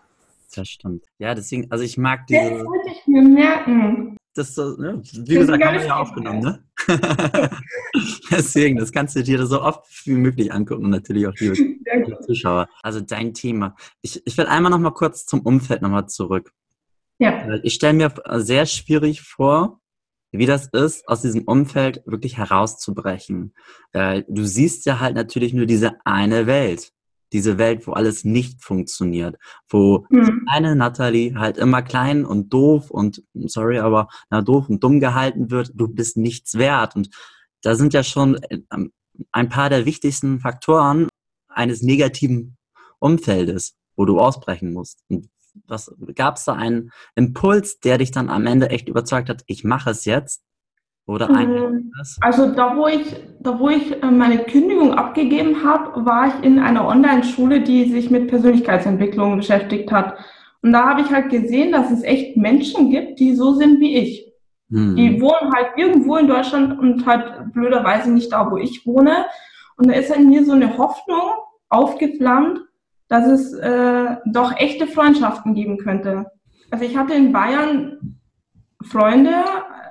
Das 0.55 0.69
stimmt. 0.69 1.05
Ja, 1.19 1.35
deswegen, 1.35 1.71
also 1.71 1.85
ich 1.85 1.99
mag 1.99 2.27
diese. 2.27 2.51
Das 2.51 2.65
wollte 2.65 2.91
ich 2.91 3.07
mir 3.07 3.23
merken. 3.23 4.17
Das 4.37 4.57
ne? 4.57 5.03
Wie 5.03 5.35
das 5.35 5.47
gesagt, 5.47 5.65
haben 5.65 5.79
wir 5.79 5.87
ja 5.87 5.97
aufgenommen, 5.97 6.41
ne? 6.41 6.63
deswegen, 8.31 8.77
das 8.77 8.93
kannst 8.93 9.17
du 9.17 9.23
dir 9.23 9.47
so 9.47 9.63
oft 9.63 9.85
wie 10.05 10.13
möglich 10.13 10.53
angucken 10.53 10.85
und 10.85 10.91
natürlich 10.91 11.27
auch 11.27 11.35
die, 11.35 11.51
die 12.07 12.27
Zuschauer. 12.27 12.69
Also 12.83 13.01
dein 13.01 13.35
Thema. 13.35 13.75
Ich, 14.03 14.23
ich 14.27 14.37
will 14.37 14.47
einmal 14.47 14.71
noch 14.71 14.79
mal 14.79 14.93
kurz 14.93 15.25
zum 15.27 15.41
Umfeld 15.41 15.83
nochmal 15.83 16.09
zurück. 16.09 16.53
Ja. 17.19 17.55
Ich 17.63 17.75
stelle 17.75 17.95
mir 17.95 18.13
sehr 18.43 18.67
schwierig 18.67 19.23
vor, 19.23 19.81
wie 20.33 20.45
das 20.45 20.69
ist, 20.69 21.09
aus 21.09 21.23
diesem 21.23 21.45
Umfeld 21.45 22.03
wirklich 22.05 22.37
herauszubrechen. 22.37 23.55
Du 23.95 24.45
siehst 24.45 24.85
ja 24.85 25.01
halt 25.01 25.15
natürlich 25.15 25.55
nur 25.55 25.65
diese 25.65 25.95
eine 26.05 26.47
Welt 26.47 26.93
diese 27.33 27.59
Welt, 27.59 27.87
wo 27.87 27.93
alles 27.93 28.25
nicht 28.25 28.63
funktioniert, 28.63 29.37
wo 29.69 30.07
mhm. 30.11 30.45
kleine 30.47 30.77
Natalie 30.77 31.35
halt 31.37 31.59
immer 31.59 31.83
klein 31.83 32.25
und 32.25 32.53
doof 32.53 32.91
und, 32.91 33.23
sorry, 33.35 33.79
aber 33.79 34.09
na, 34.31 34.43
doof 34.43 34.69
und 34.69 34.83
dumm 34.83 35.01
gehalten 35.01 35.51
wird, 35.51 35.73
du 35.75 35.89
bist 35.89 36.17
nichts 36.17 36.55
wert. 36.55 36.97
Und 36.97 37.11
da 37.63 37.75
sind 37.75 37.95
ja 37.95 38.03
schon 38.03 38.39
ähm, 38.71 38.93
ein 39.33 39.49
paar 39.49 39.71
der 39.71 39.87
wichtigsten 39.87 40.41
Faktoren 40.41 41.09
eines 41.49 41.83
negativen 41.83 42.57
Umfeldes, 42.99 43.75
wo 43.97 44.05
du 44.05 44.21
ausbrechen 44.21 44.73
musst. 44.73 45.01
Und 45.09 45.29
was 45.67 45.95
gab 46.15 46.37
es 46.37 46.45
da 46.45 46.53
einen 46.53 46.91
Impuls, 47.15 47.81
der 47.81 47.99
dich 47.99 48.11
dann 48.11 48.29
am 48.29 48.47
Ende 48.47 48.71
echt 48.71 48.89
überzeugt 48.89 49.29
hat, 49.29 49.43
ich 49.47 49.65
mache 49.65 49.91
es 49.91 50.05
jetzt? 50.05 50.43
Oder 51.07 51.29
mhm. 51.29 51.93
Also 52.21 52.51
da 52.53 52.77
wo 52.77 52.89
ich, 52.89 53.15
da 53.41 53.59
wo 53.61 53.69
ich 53.69 54.03
äh, 54.03 54.11
meine 54.11 54.39
Kündigung 54.39 54.95
abgegeben 54.95 55.65
habe, 55.65 56.05
war 56.05 56.29
ich 56.29 56.45
in 56.45 56.59
einer 56.59 56.87
Online-Schule, 56.87 57.61
die 57.61 57.89
sich 57.91 58.11
mit 58.11 58.27
Persönlichkeitsentwicklung 58.29 59.37
beschäftigt 59.37 59.93
hat. 59.93 60.17
Und 60.63 60.73
da 60.73 60.89
habe 60.89 61.03
ich 61.03 61.11
halt 61.11 61.31
gesehen, 61.31 61.71
dass 61.71 61.93
es 61.93 62.03
echt 62.03 62.37
Menschen 62.37 62.91
gibt, 62.91 63.21
die 63.21 63.35
so 63.35 63.55
sind 63.55 63.79
wie 63.79 63.97
ich. 63.97 64.33
Mhm. 64.69 64.97
Die 64.97 65.21
wohnen 65.21 65.53
halt 65.55 65.69
irgendwo 65.77 66.17
in 66.17 66.27
Deutschland 66.27 66.77
und 66.79 67.07
halt 67.07 67.53
blöderweise 67.53 68.11
nicht 68.11 68.33
da, 68.33 68.51
wo 68.51 68.57
ich 68.57 68.85
wohne. 68.85 69.27
Und 69.77 69.89
da 69.89 69.95
ist 69.95 70.15
in 70.15 70.29
mir 70.29 70.45
so 70.45 70.53
eine 70.53 70.77
Hoffnung 70.77 71.23
aufgeflammt, 71.69 72.61
dass 73.09 73.29
es 73.29 73.53
äh, 73.55 74.17
doch 74.27 74.57
echte 74.57 74.89
Freundschaften 74.89 75.55
geben 75.55 75.79
könnte. 75.79 76.27
Also 76.73 76.85
ich 76.85 76.97
hatte 76.97 77.15
in 77.15 77.33
Bayern 77.33 78.16
Freunde, 78.83 79.45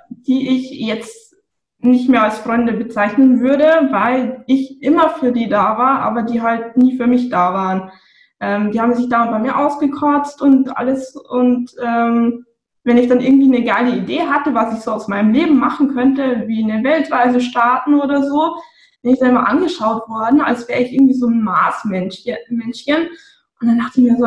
die 0.10 0.50
ich 0.50 0.72
jetzt 0.72 1.36
nicht 1.80 2.10
mehr 2.10 2.24
als 2.24 2.39
Freunde 2.39 2.74
bezeichnen 2.74 3.39
würde, 3.39 3.89
weil 3.92 4.44
ich 4.48 4.82
immer 4.82 5.10
für 5.10 5.32
die 5.32 5.48
da 5.48 5.77
war, 5.77 6.00
aber 6.00 6.24
die 6.24 6.42
halt 6.42 6.77
nie 6.77 6.98
für 6.98 7.08
mich 7.08 7.30
da 7.30 7.54
waren. 7.54 7.92
Ähm, 8.39 8.72
die 8.72 8.82
haben 8.82 8.94
sich 8.94 9.08
da 9.10 9.25
bei 9.27 9.39
mir 9.39 9.58
ausgekotzt 9.58 10.42
und 10.42 10.75
alles 10.75 11.15
und 11.15 11.72
ähm, 11.82 12.46
wenn 12.84 12.98
ich 12.98 13.08
dann 13.08 13.20
irgendwie 13.20 13.56
eine 13.56 13.65
geile 13.65 13.96
Idee 13.96 14.22
hatte, 14.22 14.54
was 14.54 14.77
ich 14.77 14.82
so 14.82 14.92
aus 14.92 15.08
meinem 15.08 15.34
Leben 15.34 15.58
machen 15.58 15.94
könnte, 15.94 16.44
wie 16.48 16.63
eine 16.63 16.84
Weltreise 16.84 17.42
starten 17.42 17.96
oder 18.00 18.24
so, 18.24 18.58
bin 19.01 19.13
ich 19.13 19.20
dann 19.20 19.30
immer 19.30 19.48
angeschaut 19.48 20.08
worden, 20.08 20.42
als 20.42 20.68
wäre 20.68 20.84
ich 20.84 20.94
irgendwie 20.94 21.15
so 21.15 21.27
ein 21.27 21.42
Marsmännchen. 21.42 22.38
Und 22.50 23.68
dann 23.68 23.80
dachte 23.80 24.01
ich 24.01 24.12
mir 24.12 24.18
so, 24.18 24.25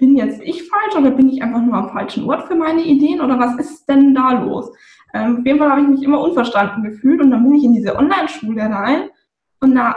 bin 0.00 0.16
jetzt 0.16 0.40
ich 0.42 0.68
falsch 0.68 0.96
oder 0.96 1.10
bin 1.10 1.28
ich 1.28 1.42
einfach 1.42 1.60
nur 1.60 1.74
am 1.74 1.90
falschen 1.90 2.28
Ort 2.28 2.48
für 2.48 2.56
meine 2.56 2.82
Ideen 2.82 3.20
oder 3.20 3.38
was 3.38 3.56
ist 3.58 3.86
denn 3.86 4.14
da 4.14 4.32
los? 4.32 4.72
Ähm, 5.12 5.38
auf 5.38 5.46
jeden 5.46 5.58
Fall 5.58 5.70
habe 5.70 5.82
ich 5.82 5.88
mich 5.88 6.02
immer 6.02 6.20
unverstanden 6.20 6.82
gefühlt 6.82 7.20
und 7.20 7.30
dann 7.30 7.44
bin 7.44 7.54
ich 7.54 7.64
in 7.64 7.74
diese 7.74 7.96
Online-Schule 7.96 8.62
rein 8.62 9.10
und 9.60 9.74
da 9.74 9.96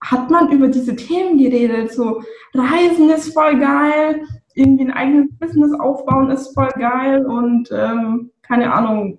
hat 0.00 0.30
man 0.30 0.50
über 0.50 0.68
diese 0.68 0.96
Themen 0.96 1.38
geredet, 1.38 1.92
so 1.92 2.22
Reisen 2.54 3.10
ist 3.10 3.32
voll 3.32 3.58
geil, 3.58 4.22
irgendwie 4.54 4.84
ein 4.84 4.92
eigenes 4.92 5.28
Business 5.38 5.72
aufbauen 5.78 6.30
ist 6.30 6.54
voll 6.54 6.70
geil 6.78 7.24
und 7.24 7.70
ähm, 7.72 8.30
keine 8.42 8.72
Ahnung, 8.72 9.18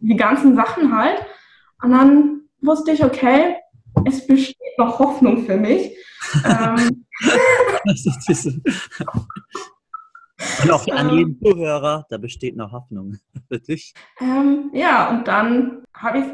die 0.00 0.16
ganzen 0.16 0.56
Sachen 0.56 0.96
halt. 0.96 1.24
Und 1.82 1.92
dann 1.92 2.40
wusste 2.60 2.92
ich, 2.92 3.04
okay, 3.04 3.56
es 4.04 4.26
besteht 4.26 4.56
noch 4.78 4.98
Hoffnung 4.98 5.44
für 5.44 5.56
mich. 5.56 5.96
ähm, 6.44 7.04
und 10.62 10.70
auch 10.70 10.86
an 10.88 11.16
jeden 11.16 11.38
Zuhörer, 11.40 12.06
da 12.08 12.18
besteht 12.18 12.56
noch 12.56 12.72
Hoffnung 12.72 13.16
für 13.48 13.58
dich. 13.58 13.94
Ähm, 14.20 14.70
ja, 14.72 15.10
und 15.10 15.26
dann 15.26 15.82
habe 15.94 16.18
ich, 16.18 16.24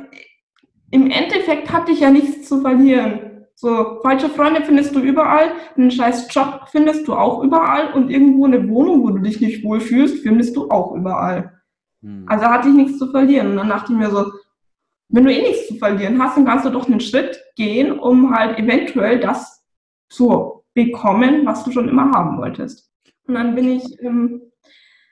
im 0.90 1.10
Endeffekt 1.10 1.72
hatte 1.72 1.92
ich 1.92 2.00
ja 2.00 2.10
nichts 2.10 2.48
zu 2.48 2.60
verlieren. 2.60 3.46
So, 3.54 4.00
falsche 4.02 4.28
Freunde 4.28 4.62
findest 4.64 4.94
du 4.96 5.00
überall, 5.00 5.52
einen 5.76 5.90
scheiß 5.90 6.34
Job 6.34 6.66
findest 6.70 7.06
du 7.06 7.14
auch 7.14 7.44
überall 7.44 7.92
und 7.92 8.10
irgendwo 8.10 8.46
eine 8.46 8.68
Wohnung, 8.68 9.02
wo 9.02 9.10
du 9.10 9.18
dich 9.18 9.40
nicht 9.40 9.62
wohlfühlst, 9.62 10.22
findest 10.22 10.56
du 10.56 10.68
auch 10.68 10.92
überall. 10.94 11.60
Hm. 12.02 12.24
Also 12.26 12.46
hatte 12.46 12.68
ich 12.68 12.74
nichts 12.74 12.98
zu 12.98 13.10
verlieren. 13.10 13.52
Und 13.52 13.56
dann 13.58 13.68
dachte 13.68 13.92
ich 13.92 13.98
mir 13.98 14.10
so, 14.10 14.32
wenn 15.10 15.24
du 15.24 15.32
eh 15.32 15.42
nichts 15.42 15.68
zu 15.68 15.76
verlieren 15.76 16.20
hast, 16.20 16.36
dann 16.36 16.46
kannst 16.46 16.64
du 16.64 16.70
doch 16.70 16.88
einen 16.88 17.00
Schritt 17.00 17.40
gehen, 17.54 17.98
um 17.98 18.34
halt 18.34 18.58
eventuell 18.58 19.20
das 19.20 19.62
zu 20.08 20.61
bekommen, 20.74 21.46
was 21.46 21.64
du 21.64 21.72
schon 21.72 21.88
immer 21.88 22.10
haben 22.12 22.38
wolltest. 22.38 22.90
Und 23.26 23.34
dann 23.34 23.54
bin 23.54 23.68
ich, 23.68 24.02
ähm, 24.02 24.42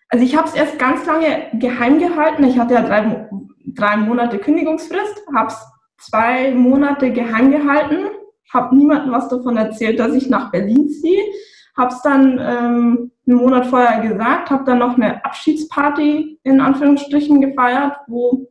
also 0.09 0.25
ich 0.25 0.37
habe 0.37 0.49
es 0.49 0.55
erst 0.55 0.79
ganz 0.79 1.07
lange 1.07 1.49
geheim 1.55 1.99
gehalten. 1.99 2.45
Ich 2.45 2.59
hatte 2.59 2.75
ja 2.75 2.83
drei, 2.83 3.29
drei 3.67 3.97
Monate 3.97 4.38
Kündigungsfrist, 4.38 5.23
habe 5.35 5.49
es 5.49 5.59
zwei 5.99 6.52
Monate 6.52 7.12
geheim 7.12 7.50
gehalten 7.50 8.11
habe 8.52 8.76
niemandem 8.76 9.12
was 9.12 9.29
davon 9.29 9.57
erzählt, 9.57 9.99
dass 9.99 10.14
ich 10.14 10.29
nach 10.29 10.50
Berlin 10.50 10.88
ziehe. 10.88 11.23
Habe 11.76 11.95
es 11.95 12.02
dann 12.02 12.38
ähm, 12.38 13.12
einen 13.26 13.37
Monat 13.37 13.67
vorher 13.67 14.00
gesagt, 14.00 14.50
habe 14.50 14.64
dann 14.64 14.79
noch 14.79 14.97
eine 14.97 15.25
Abschiedsparty 15.25 16.40
in 16.43 16.61
Anführungsstrichen 16.61 17.40
gefeiert, 17.40 17.97
wo 18.09 18.49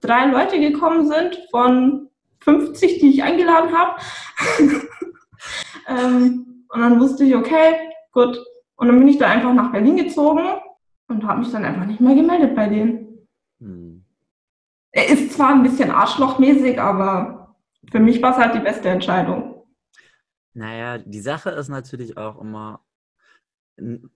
drei 0.00 0.26
Leute 0.26 0.58
gekommen 0.58 1.06
sind 1.06 1.38
von 1.50 2.08
50, 2.40 3.00
die 3.00 3.10
ich 3.10 3.22
eingeladen 3.22 3.70
habe. 3.76 4.00
und 6.74 6.80
dann 6.80 6.98
wusste 6.98 7.22
ich, 7.22 7.36
okay, 7.36 7.76
gut. 8.10 8.36
Und 8.74 8.88
dann 8.88 8.98
bin 8.98 9.06
ich 9.06 9.18
da 9.18 9.28
einfach 9.30 9.54
nach 9.54 9.70
Berlin 9.70 9.96
gezogen 9.96 10.42
und 11.06 11.24
habe 11.24 11.38
mich 11.38 11.52
dann 11.52 11.64
einfach 11.64 11.86
nicht 11.86 12.00
mehr 12.00 12.16
gemeldet 12.16 12.56
bei 12.56 12.68
denen. 12.68 13.28
Hm. 13.60 14.04
Er 14.90 15.08
ist 15.08 15.32
zwar 15.32 15.50
ein 15.50 15.62
bisschen 15.62 15.92
arschlochmäßig, 15.92 16.80
aber 16.80 17.54
für 17.92 18.00
mich 18.00 18.20
war 18.20 18.32
es 18.32 18.38
halt 18.38 18.56
die 18.56 18.64
beste 18.64 18.88
Entscheidung. 18.88 19.62
Naja, 20.52 20.98
die 20.98 21.20
Sache 21.20 21.50
ist 21.50 21.68
natürlich 21.68 22.16
auch 22.16 22.40
immer, 22.40 22.84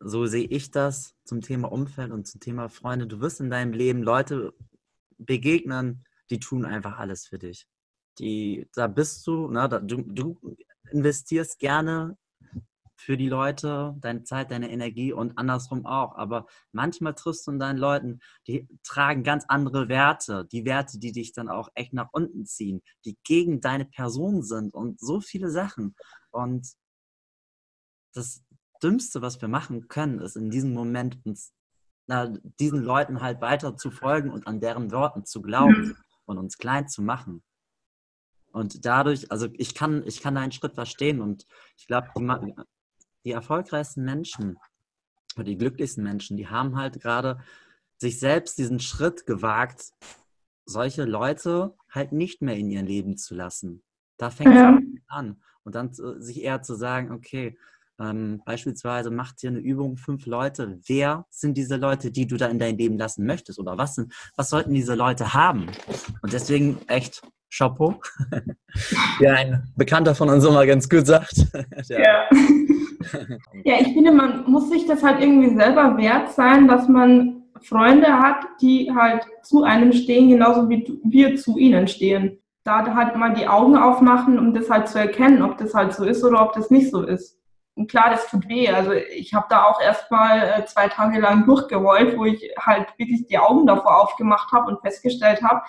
so 0.01 0.27
sehe 0.27 0.47
ich 0.49 0.73
das 0.73 1.15
zum 1.23 1.41
Thema 1.41 1.71
Umfeld 1.71 2.11
und 2.11 2.27
zum 2.27 2.41
Thema 2.41 2.69
Freunde. 2.69 3.07
Du 3.07 3.21
wirst 3.21 3.41
in 3.41 3.51
deinem 3.51 3.73
Leben 3.73 4.03
Leute 4.03 4.53
begegnen, 5.17 6.05
die 6.31 6.41
tun 6.41 6.65
einfach 6.65 6.99
alles 6.99 7.29
für 7.29 7.39
dich. 7.39 7.69
Die, 8.19 8.69
da 8.75 8.89
bist 8.89 9.25
du, 9.29 9.49
ne, 9.49 9.69
da, 9.69 9.79
du, 9.79 10.03
du 10.03 10.57
investierst 10.91 11.61
gerne 11.61 12.17
für 12.99 13.17
die 13.17 13.29
Leute, 13.29 13.95
deine 14.01 14.25
Zeit, 14.25 14.51
deine 14.51 14.71
Energie 14.71 15.13
und 15.13 15.39
andersrum 15.39 15.87
auch. 15.87 16.17
Aber 16.17 16.47
manchmal 16.73 17.15
triffst 17.15 17.47
du 17.47 17.53
in 17.53 17.59
deinen 17.59 17.79
Leuten, 17.79 18.19
die 18.47 18.69
tragen 18.83 19.23
ganz 19.23 19.45
andere 19.49 19.89
Werte, 19.89 20.47
die 20.51 20.65
Werte, 20.65 20.99
die 20.99 21.13
dich 21.13 21.33
dann 21.33 21.49
auch 21.49 21.69
echt 21.75 21.93
nach 21.93 22.09
unten 22.13 22.45
ziehen, 22.45 22.83
die 23.05 23.17
gegen 23.23 23.61
deine 23.61 23.85
Person 23.85 24.43
sind 24.43 24.75
und 24.75 24.99
so 24.99 25.21
viele 25.21 25.51
Sachen. 25.51 25.95
Und 26.31 26.67
das 28.15 28.43
Dümmste, 28.83 29.23
was 29.23 29.41
wir 29.41 29.49
machen 29.49 29.87
können, 29.89 30.21
ist 30.21 30.37
in 30.37 30.51
diesem 30.51 30.75
Moment 30.75 31.25
uns 31.25 31.53
na, 32.09 32.33
diesen 32.59 32.83
Leuten 32.83 33.21
halt 33.21 33.41
weiter 33.41 33.77
zu 33.77 33.91
folgen 33.91 34.31
und 34.31 34.47
an 34.47 34.61
deren 34.61 34.91
Worten 34.91 35.25
zu 35.25 35.43
glauben 35.43 35.97
und 36.25 36.39
uns 36.39 36.57
klein 36.59 36.89
zu 36.89 37.03
machen. 37.03 37.43
Und 38.51 38.87
dadurch, 38.87 39.31
also 39.31 39.49
ich 39.53 39.75
kann, 39.75 40.03
ich 40.07 40.21
kann 40.21 40.35
deinen 40.35 40.53
Schritt 40.53 40.75
verstehen 40.75 41.21
und 41.21 41.47
ich 41.77 41.87
glaube, 41.87 42.09
die 43.25 43.33
erfolgreichsten 43.33 44.05
Menschen 44.05 44.59
oder 45.37 45.45
die 45.45 45.59
glücklichsten 45.59 46.03
Menschen, 46.03 46.37
die 46.37 46.49
haben 46.49 46.77
halt 46.77 47.01
gerade 47.01 47.39
sich 47.99 48.19
selbst 48.19 48.59
diesen 48.59 48.81
Schritt 48.81 49.27
gewagt, 49.27 49.93
solche 50.65 51.05
Leute 51.05 51.75
halt 51.91 52.13
nicht 52.13 52.43
mehr 52.43 52.57
in 52.57 52.71
ihr 52.71 52.83
Leben 52.83 53.17
zu 53.17 53.35
lassen. 53.35 53.83
Da 54.19 54.31
fängt 54.31 54.55
ja. 54.55 54.79
es 54.79 55.03
an. 55.09 55.43
Und 55.65 55.75
dann 55.75 55.93
sich 55.93 56.43
eher 56.43 56.63
zu 56.63 56.75
sagen, 56.75 57.13
okay, 57.13 57.59
ähm, 58.01 58.43
beispielsweise 58.45 59.11
macht 59.11 59.43
dir 59.43 59.51
eine 59.51 59.59
Übung, 59.59 59.97
fünf 59.97 60.27
Leute. 60.27 60.79
Wer 60.87 61.27
sind 61.31 61.57
diese 61.57 61.77
Leute, 61.77 62.11
die 62.11 62.27
du 62.27 62.37
da 62.37 62.47
in 62.47 62.59
dein 62.59 62.79
Leben 62.79 62.97
lassen 62.97 63.27
möchtest? 63.27 63.59
Oder 63.59 63.77
was, 63.77 63.97
sind, 63.97 64.15
was 64.37 64.51
sollten 64.51 64.73
diese 64.73 64.95
Leute 64.95 65.35
haben? 65.35 65.67
Und 66.23 66.33
deswegen 66.33 66.79
echt 66.87 67.23
Chapeau. 67.51 68.01
Wie 69.19 69.27
ein 69.27 69.73
Bekannter 69.77 70.15
von 70.15 70.29
uns 70.29 70.45
immer 70.45 70.65
ganz 70.67 70.89
gut 70.89 71.07
sagt. 71.07 71.47
ja. 71.89 72.29
ja, 73.65 73.75
ich 73.81 73.93
finde, 73.93 74.13
man 74.13 74.51
muss 74.51 74.71
sich 74.71 74.87
das 74.87 75.03
halt 75.03 75.21
irgendwie 75.21 75.55
selber 75.55 75.97
wert 75.97 76.31
sein, 76.33 76.69
dass 76.69 76.89
man 76.89 77.45
Freunde 77.63 78.19
hat, 78.19 78.47
die 78.61 78.93
halt 78.95 79.27
zu 79.43 79.65
einem 79.65 79.93
stehen, 79.93 80.29
genauso 80.29 80.69
wie 80.69 81.01
wir 81.05 81.37
zu 81.37 81.59
ihnen 81.59 81.89
stehen. 81.89 82.39
Da 82.65 82.95
halt 82.95 83.17
mal 83.17 83.35
die 83.35 83.49
Augen 83.49 83.77
aufmachen, 83.77 84.39
um 84.39 84.53
das 84.53 84.71
halt 84.71 84.89
zu 84.89 84.99
erkennen, 84.99 85.43
ob 85.43 85.59
das 85.59 85.75
halt 85.75 85.95
so 85.95 86.05
ist 86.05 86.23
oder 86.25 86.43
ob 86.43 86.53
das 86.53 86.71
nicht 86.71 86.91
so 86.91 87.03
ist. 87.03 87.39
Und 87.75 87.89
klar, 87.89 88.11
das 88.11 88.29
tut 88.29 88.49
weh. 88.49 88.69
Also 88.69 88.93
ich 88.93 89.33
habe 89.35 89.47
da 89.49 89.65
auch 89.65 89.81
erst 89.81 90.11
mal 90.11 90.43
äh, 90.43 90.65
zwei 90.65 90.89
Tage 90.89 91.21
lang 91.21 91.47
durchgerollt, 91.47 92.19
wo 92.19 92.25
ich 92.25 92.53
halt 92.59 92.89
wirklich 92.99 93.27
die 93.29 93.39
Augen 93.39 93.67
davor 93.67 94.03
aufgemacht 94.03 94.51
habe 94.53 94.71
und 94.71 94.81
festgestellt 94.81 95.43
habe, 95.43 95.63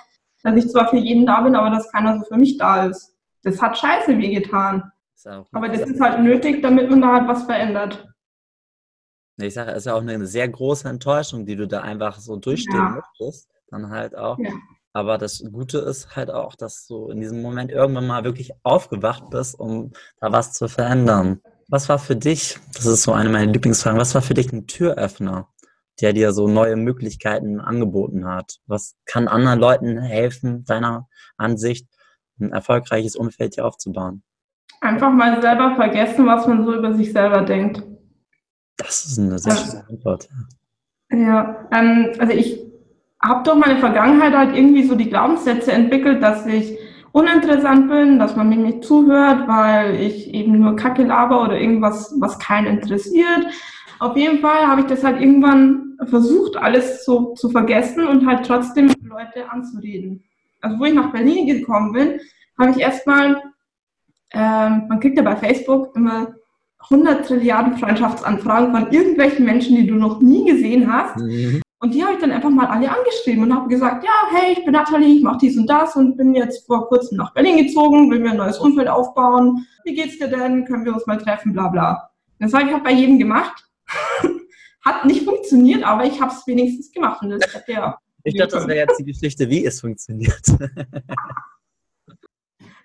dass 0.43 0.55
ich 0.55 0.69
zwar 0.69 0.87
für 0.87 0.97
jeden 0.97 1.25
da 1.25 1.41
bin, 1.41 1.55
aber 1.55 1.69
dass 1.69 1.91
keiner 1.91 2.17
so 2.17 2.25
für 2.25 2.37
mich 2.37 2.57
da 2.57 2.87
ist. 2.87 3.15
Das 3.43 3.61
hat 3.61 3.77
scheiße 3.77 4.17
wehgetan. 4.17 4.91
Aber 5.25 5.69
das 5.69 5.89
ist 5.89 5.99
halt 5.99 6.21
nötig, 6.21 6.61
damit 6.61 6.89
man 6.89 7.01
da 7.01 7.13
halt 7.13 7.27
was 7.27 7.43
verändert. 7.43 8.07
Ich 9.37 9.53
sage, 9.53 9.71
es 9.71 9.79
ist 9.79 9.85
ja 9.85 9.95
auch 9.95 10.01
eine 10.01 10.25
sehr 10.25 10.47
große 10.47 10.87
Enttäuschung, 10.87 11.45
die 11.45 11.55
du 11.55 11.67
da 11.67 11.81
einfach 11.81 12.19
so 12.19 12.35
durchstehen 12.35 12.75
ja. 12.75 13.01
möchtest. 13.19 13.49
Dann 13.69 13.89
halt 13.89 14.15
auch. 14.15 14.37
Ja. 14.39 14.51
Aber 14.93 15.17
das 15.17 15.43
Gute 15.51 15.79
ist 15.79 16.15
halt 16.15 16.31
auch, 16.31 16.55
dass 16.55 16.87
du 16.87 17.09
in 17.09 17.21
diesem 17.21 17.41
Moment 17.41 17.71
irgendwann 17.71 18.07
mal 18.07 18.23
wirklich 18.23 18.51
aufgewacht 18.63 19.29
bist, 19.29 19.59
um 19.59 19.91
da 20.19 20.31
was 20.31 20.53
zu 20.53 20.67
verändern. 20.67 21.41
Was 21.67 21.87
war 21.87 21.99
für 21.99 22.15
dich, 22.15 22.57
das 22.73 22.87
ist 22.87 23.03
so 23.03 23.13
eine 23.13 23.29
meiner 23.29 23.51
Lieblingsfragen, 23.51 23.99
was 23.99 24.15
war 24.15 24.23
für 24.23 24.33
dich 24.33 24.51
ein 24.51 24.65
Türöffner, 24.65 25.47
der 26.01 26.13
dir 26.13 26.33
so 26.33 26.47
neue 26.47 26.75
Möglichkeiten 26.75 27.59
angeboten 27.59 28.25
hat? 28.27 28.57
Was 28.65 28.95
kann 29.05 29.27
anderen 29.27 29.59
Leuten 29.59 29.99
helfen, 29.99 30.65
deiner 30.65 31.07
Ansicht, 31.37 31.87
ein 32.39 32.51
erfolgreiches 32.51 33.15
Umfeld 33.15 33.55
hier 33.55 33.65
aufzubauen? 33.65 34.23
Einfach 34.81 35.11
mal 35.11 35.41
selber 35.41 35.75
vergessen, 35.75 36.25
was 36.25 36.47
man 36.47 36.65
so 36.65 36.75
über 36.75 36.93
sich 36.93 37.11
selber 37.11 37.41
denkt. 37.41 37.83
Das 38.77 39.05
ist 39.05 39.19
eine 39.19 39.37
sehr 39.37 39.55
schöne 39.55 39.85
Antwort. 39.89 40.29
Ja, 41.11 41.67
ähm, 41.71 42.11
also 42.17 42.33
ich 42.33 42.59
habe 43.21 43.43
durch 43.43 43.57
meine 43.57 43.79
Vergangenheit 43.79 44.33
halt 44.33 44.55
irgendwie 44.55 44.83
so 44.83 44.95
die 44.95 45.09
Glaubenssätze 45.09 45.71
entwickelt, 45.71 46.23
dass 46.23 46.45
ich 46.45 46.77
uninteressant 47.11 47.89
bin, 47.89 48.19
dass 48.19 48.35
man 48.35 48.49
mir 48.49 48.57
nicht 48.57 48.83
zuhört, 48.83 49.47
weil 49.47 49.95
ich 49.95 50.33
eben 50.33 50.59
nur 50.59 50.75
Kacke 50.75 51.03
laber 51.03 51.43
oder 51.43 51.59
irgendwas, 51.59 52.15
was 52.19 52.39
keinen 52.39 52.67
interessiert. 52.67 53.47
Auf 53.99 54.15
jeden 54.15 54.39
Fall 54.39 54.67
habe 54.67 54.81
ich 54.81 54.87
das 54.87 55.03
halt 55.03 55.19
irgendwann 55.19 55.97
versucht, 56.05 56.55
alles 56.55 57.03
so 57.03 57.33
zu 57.33 57.49
vergessen 57.49 58.07
und 58.07 58.25
halt 58.25 58.45
trotzdem 58.45 58.93
Leute 59.01 59.49
anzureden. 59.51 60.23
Also 60.61 60.79
wo 60.79 60.85
ich 60.85 60.93
nach 60.93 61.11
Berlin 61.11 61.47
gekommen 61.47 61.91
bin, 61.91 62.19
habe 62.57 62.71
ich 62.71 62.79
erstmal, 62.79 63.41
ähm, 64.31 64.85
man 64.87 64.99
kriegt 64.99 65.17
ja 65.17 65.23
bei 65.23 65.35
Facebook 65.35 65.95
immer 65.95 66.33
100 66.79 67.25
Trilliarden 67.25 67.77
Freundschaftsanfragen 67.77 68.73
von 68.73 68.91
irgendwelchen 68.91 69.45
Menschen, 69.45 69.75
die 69.75 69.87
du 69.87 69.95
noch 69.95 70.21
nie 70.21 70.45
gesehen 70.45 70.91
hast. 70.91 71.17
Mhm. 71.17 71.61
Und 71.81 71.93
die 71.93 72.03
habe 72.03 72.13
ich 72.13 72.19
dann 72.19 72.31
einfach 72.31 72.49
mal 72.49 72.67
alle 72.67 72.89
angeschrieben 72.89 73.43
und 73.43 73.55
habe 73.55 73.69
gesagt, 73.69 74.03
ja, 74.03 74.11
hey, 74.31 74.53
ich 74.53 74.65
bin 74.65 74.73
Nathalie, 74.73 75.15
ich 75.15 75.23
mache 75.23 75.37
dies 75.41 75.57
und 75.57 75.67
das 75.67 75.95
und 75.95 76.17
bin 76.17 76.33
jetzt 76.35 76.65
vor 76.67 76.87
kurzem 76.89 77.17
nach 77.17 77.33
Berlin 77.33 77.57
gezogen, 77.57 78.11
will 78.11 78.19
mir 78.19 78.31
ein 78.31 78.37
neues 78.37 78.57
Umfeld 78.57 78.89
aufbauen. 78.89 79.65
Wie 79.85 79.93
geht's 79.93 80.17
dir 80.17 80.27
denn? 80.27 80.65
Können 80.65 80.83
wir 80.83 80.93
uns 80.93 81.05
mal 81.05 81.17
treffen? 81.17 81.53
Bla 81.53 81.69
bla. 81.69 82.09
Das 82.39 82.53
habe 82.53 82.69
ich 82.69 82.75
auch 82.75 82.83
bei 82.83 82.91
jedem 82.91 83.17
gemacht. 83.17 83.65
Hat 84.85 85.05
nicht 85.05 85.23
funktioniert, 85.23 85.83
aber 85.83 86.05
ich 86.05 86.19
habe 86.21 86.31
es 86.31 86.45
wenigstens 86.47 86.91
gemacht. 86.91 87.21
Und 87.21 87.31
das 87.31 87.53
hat 87.53 87.67
ja 87.67 87.97
ich 88.23 88.35
dachte, 88.35 88.55
das 88.55 88.67
wäre 88.67 88.79
jetzt 88.79 88.99
die 88.99 89.05
Geschichte, 89.05 89.49
wie 89.49 89.65
es 89.65 89.81
funktioniert. 89.81 90.41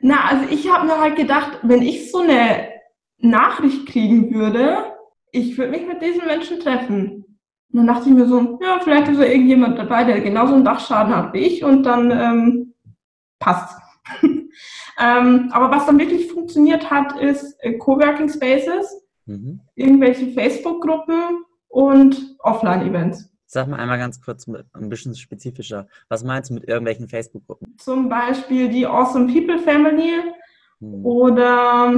Na, 0.07 0.27
also 0.29 0.45
ich 0.51 0.71
habe 0.71 0.87
mir 0.87 1.01
halt 1.01 1.17
gedacht, 1.17 1.61
wenn 1.63 1.81
ich 1.81 2.11
so 2.13 2.19
eine 2.19 2.69
Nachricht 3.17 3.87
kriegen 3.87 4.35
würde, 4.35 4.93
ich 5.33 5.57
würde 5.57 5.71
mich 5.71 5.87
mit 5.87 6.03
diesen 6.03 6.27
Menschen 6.27 6.61
treffen. 6.61 7.39
Und 7.73 7.79
dann 7.79 7.87
dachte 7.87 8.11
ich 8.11 8.15
mir 8.15 8.27
so, 8.27 8.59
ja, 8.61 8.81
vielleicht 8.81 9.09
ist 9.09 9.19
ja 9.19 9.25
irgendjemand 9.25 9.79
dabei, 9.79 10.05
der 10.05 10.21
genauso 10.21 10.57
einen 10.57 10.65
Dachschaden 10.65 11.17
hat 11.17 11.33
wie 11.33 11.39
ich 11.39 11.65
und 11.65 11.85
dann 11.85 12.11
ähm, 12.11 12.75
passt. 13.39 13.79
ähm, 14.23 15.49
aber 15.51 15.71
was 15.71 15.87
dann 15.87 15.99
wirklich 15.99 16.31
funktioniert 16.31 16.91
hat, 16.91 17.19
ist 17.19 17.57
äh, 17.61 17.79
Coworking 17.79 18.29
Spaces, 18.29 19.07
mhm. 19.25 19.63
irgendwelche 19.75 20.33
Facebook-Gruppen 20.33 21.47
und 21.69 22.37
Offline-Events. 22.41 23.34
Sag 23.47 23.69
mal 23.69 23.79
einmal 23.79 23.99
ganz 23.99 24.21
kurz 24.21 24.47
ein 24.49 24.89
bisschen 24.89 25.15
spezifischer. 25.15 25.87
Was 26.09 26.25
meinst 26.25 26.51
du 26.51 26.55
mit 26.55 26.65
irgendwelchen 26.65 27.09
Facebook-Gruppen? 27.09 27.77
Zum 27.79 28.09
Beispiel 28.09 28.69
die 28.69 28.87
Awesome 28.87 29.33
People 29.33 29.59
Family 29.59 30.13
hm. 30.81 31.05
oder 31.05 31.93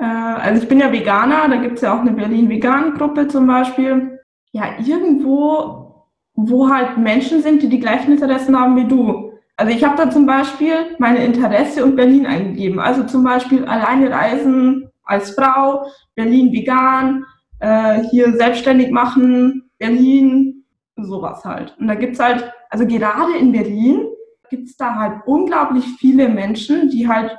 äh, 0.00 0.04
also 0.04 0.62
ich 0.62 0.68
bin 0.68 0.80
ja 0.80 0.92
Veganer, 0.92 1.48
da 1.48 1.56
gibt 1.56 1.76
es 1.76 1.82
ja 1.82 1.94
auch 1.94 2.00
eine 2.00 2.12
Berlin-Vegan-Gruppe 2.12 3.28
zum 3.28 3.46
Beispiel. 3.46 4.20
Ja, 4.52 4.74
irgendwo, 4.84 6.08
wo 6.34 6.68
halt 6.68 6.98
Menschen 6.98 7.42
sind, 7.42 7.62
die 7.62 7.68
die 7.68 7.80
gleichen 7.80 8.12
Interessen 8.12 8.58
haben 8.58 8.76
wie 8.76 8.86
du. 8.86 9.32
Also 9.56 9.72
ich 9.72 9.84
habe 9.84 9.96
da 9.96 10.10
zum 10.10 10.26
Beispiel 10.26 10.96
meine 10.98 11.24
Interesse 11.24 11.84
und 11.84 11.96
Berlin 11.96 12.26
eingegeben. 12.26 12.80
Also 12.80 13.04
zum 13.04 13.22
Beispiel 13.24 13.64
alleine 13.64 14.10
reisen 14.10 14.90
als 15.04 15.30
Frau, 15.30 15.86
Berlin 16.14 16.52
vegan, 16.52 17.24
äh, 17.60 18.02
hier 18.10 18.32
selbstständig 18.36 18.90
machen, 18.90 19.63
Berlin, 19.78 20.64
sowas 20.96 21.44
halt. 21.44 21.76
Und 21.78 21.88
da 21.88 21.94
gibt 21.94 22.14
es 22.14 22.20
halt, 22.20 22.52
also 22.70 22.86
gerade 22.86 23.36
in 23.38 23.52
Berlin 23.52 24.06
gibt 24.50 24.68
es 24.68 24.76
da 24.76 24.94
halt 24.94 25.22
unglaublich 25.26 25.84
viele 25.98 26.28
Menschen, 26.28 26.90
die 26.90 27.08
halt 27.08 27.36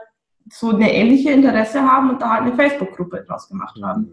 so 0.52 0.70
eine 0.70 0.94
ähnliche 0.94 1.32
Interesse 1.32 1.82
haben 1.82 2.10
und 2.10 2.22
da 2.22 2.32
halt 2.32 2.42
eine 2.44 2.56
Facebook-Gruppe 2.56 3.24
draus 3.28 3.48
gemacht 3.48 3.80
haben. 3.82 4.12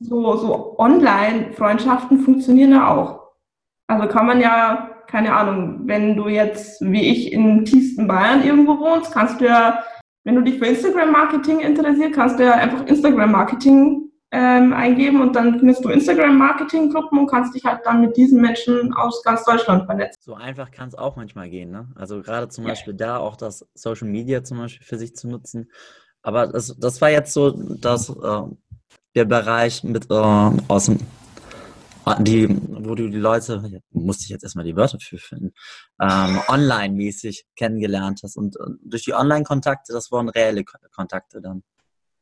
So, 0.00 0.36
so 0.36 0.78
Online-Freundschaften 0.78 2.20
funktionieren 2.20 2.72
ja 2.72 2.88
auch. 2.88 3.32
Also 3.86 4.08
kann 4.08 4.26
man 4.26 4.40
ja, 4.40 4.90
keine 5.06 5.34
Ahnung, 5.34 5.80
wenn 5.84 6.16
du 6.16 6.28
jetzt 6.28 6.80
wie 6.82 7.08
ich 7.08 7.32
in 7.32 7.64
tiefsten 7.64 8.08
Bayern 8.08 8.42
irgendwo 8.42 8.78
wohnst, 8.78 9.12
kannst 9.12 9.40
du 9.40 9.46
ja, 9.46 9.84
wenn 10.24 10.34
du 10.34 10.42
dich 10.42 10.58
für 10.58 10.66
Instagram-Marketing 10.66 11.60
interessiert, 11.60 12.14
kannst 12.14 12.38
du 12.38 12.44
ja 12.44 12.52
einfach 12.52 12.86
Instagram-Marketing 12.86 14.03
ähm, 14.36 14.72
eingeben 14.72 15.20
und 15.20 15.36
dann 15.36 15.60
findest 15.60 15.84
du 15.84 15.90
Instagram-Marketing-Gruppen 15.90 17.20
und 17.20 17.28
kannst 17.28 17.54
dich 17.54 17.64
halt 17.64 17.82
dann 17.84 18.00
mit 18.00 18.16
diesen 18.16 18.40
Menschen 18.40 18.92
aus 18.92 19.22
ganz 19.22 19.44
Deutschland 19.44 19.86
vernetzen. 19.86 20.20
So 20.20 20.34
einfach 20.34 20.72
kann 20.72 20.88
es 20.88 20.96
auch 20.96 21.14
manchmal 21.14 21.48
gehen, 21.48 21.70
ne? 21.70 21.86
Also 21.94 22.20
gerade 22.20 22.48
zum 22.48 22.64
ja. 22.64 22.70
Beispiel 22.70 22.94
da 22.94 23.18
auch 23.18 23.36
das 23.36 23.64
Social 23.74 24.08
Media 24.08 24.42
zum 24.42 24.58
Beispiel 24.58 24.84
für 24.84 24.98
sich 24.98 25.14
zu 25.14 25.28
nutzen. 25.28 25.70
Aber 26.22 26.48
das, 26.48 26.76
das 26.76 27.00
war 27.00 27.10
jetzt 27.10 27.32
so 27.32 27.50
dass 27.52 28.08
äh, 28.08 28.42
der 29.14 29.24
Bereich 29.24 29.84
mit 29.84 30.10
äh, 30.10 30.14
aus 30.14 30.86
dem 30.86 30.98
die, 32.18 32.48
wo 32.50 32.94
du 32.94 33.08
die 33.08 33.16
Leute, 33.16 33.80
musste 33.90 34.24
ich 34.24 34.28
jetzt 34.28 34.42
erstmal 34.42 34.66
die 34.66 34.76
Wörter 34.76 34.98
für 35.00 35.16
finden, 35.16 35.54
ähm, 36.02 36.38
online-mäßig 36.48 37.46
kennengelernt 37.56 38.20
hast. 38.22 38.36
Und, 38.36 38.58
und 38.58 38.78
durch 38.84 39.04
die 39.04 39.14
Online-Kontakte, 39.14 39.94
das 39.94 40.12
waren 40.12 40.28
reelle 40.28 40.64
Kontakte 40.64 41.40
dann. 41.40 41.62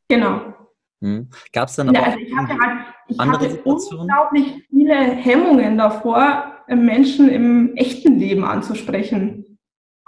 Genau. 0.09 0.55
Hm. 1.03 1.29
Gab 1.53 1.69
es 1.69 1.75
dann 1.75 1.89
aber 1.89 1.99
ja, 1.99 2.05
also 2.05 2.19
ich 2.19 2.35
hatte, 2.35 2.53
halt, 2.59 2.87
ich 3.09 3.21
andere 3.21 3.45
hatte 3.45 3.63
unglaublich 3.65 4.65
viele 4.71 4.95
Hemmungen 4.95 5.77
davor, 5.77 6.63
Menschen 6.69 7.29
im 7.29 7.75
echten 7.75 8.21
Leben 8.21 8.45
anzusprechen. 8.45 9.59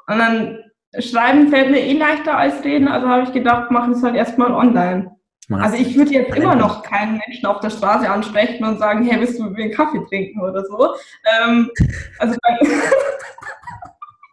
Und 0.06 0.18
dann 0.18 0.60
schreiben 1.00 1.48
fällt 1.48 1.72
mir 1.72 1.80
eh 1.80 1.94
leichter 1.94 2.38
als 2.38 2.62
reden, 2.64 2.86
also 2.86 3.08
habe 3.08 3.24
ich 3.24 3.32
gedacht, 3.32 3.72
mache 3.72 3.90
es 3.90 4.04
halt 4.04 4.14
erstmal 4.14 4.52
online. 4.52 5.10
Also 5.50 5.76
ich 5.76 5.96
würde 5.96 6.12
jetzt 6.12 6.34
immer 6.36 6.54
noch 6.54 6.84
keinen 6.84 7.20
Menschen 7.26 7.46
auf 7.46 7.58
der 7.58 7.70
Straße 7.70 8.08
ansprechen 8.08 8.64
und 8.64 8.78
sagen, 8.78 9.04
hey, 9.04 9.20
willst 9.20 9.38
du 9.38 9.44
mit 9.44 9.54
mir 9.54 9.64
einen 9.64 9.74
Kaffee 9.74 10.02
trinken 10.08 10.40
oder 10.40 10.64
so. 10.64 10.94
Ähm, 11.42 11.70
also 12.18 12.36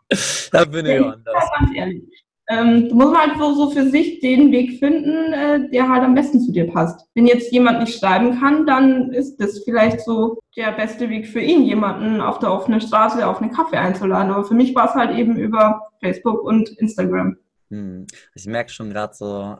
da 0.51 0.63
bin 0.65 0.85
ich 0.85 1.01
anders. 1.01 1.51
Ganz 1.59 1.75
ehrlich 1.75 2.23
ähm, 2.49 2.89
du 2.89 2.95
musst 2.95 3.15
halt 3.15 3.37
so, 3.37 3.53
so 3.53 3.69
für 3.71 3.89
sich 3.89 4.19
den 4.19 4.51
Weg 4.51 4.79
finden, 4.79 5.33
äh, 5.33 5.69
der 5.69 5.87
halt 5.87 6.03
am 6.03 6.15
besten 6.15 6.39
zu 6.41 6.51
dir 6.51 6.67
passt. 6.67 7.07
Wenn 7.13 7.27
jetzt 7.27 7.51
jemand 7.51 7.79
nicht 7.79 7.97
schreiben 7.97 8.39
kann, 8.39 8.65
dann 8.65 9.11
ist 9.11 9.37
das 9.37 9.63
vielleicht 9.63 10.01
so 10.01 10.39
der 10.57 10.71
beste 10.73 11.09
Weg 11.09 11.27
für 11.27 11.39
ihn, 11.39 11.63
jemanden 11.63 12.19
auf 12.19 12.39
der 12.39 12.51
offenen 12.51 12.81
Straße 12.81 13.25
auf 13.25 13.41
einen 13.41 13.51
Kaffee 13.51 13.77
einzuladen. 13.77 14.31
Aber 14.31 14.43
für 14.43 14.53
mich 14.53 14.75
war 14.75 14.89
es 14.89 14.95
halt 14.95 15.17
eben 15.17 15.37
über 15.37 15.91
Facebook 16.01 16.43
und 16.43 16.69
Instagram. 16.77 17.37
Hm. 17.69 18.05
Ich 18.35 18.45
merke 18.47 18.71
schon 18.71 18.89
gerade 18.89 19.13
so, 19.13 19.57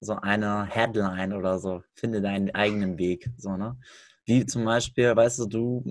so 0.00 0.16
eine 0.16 0.64
Headline 0.64 1.34
oder 1.34 1.58
so, 1.58 1.82
finde 1.94 2.22
deinen 2.22 2.54
eigenen 2.54 2.96
Weg, 2.98 3.28
so, 3.36 3.56
ne? 3.56 3.76
Wie 4.24 4.46
zum 4.46 4.64
Beispiel, 4.64 5.14
weißt 5.14 5.40
du, 5.40 5.46
du, 5.46 5.84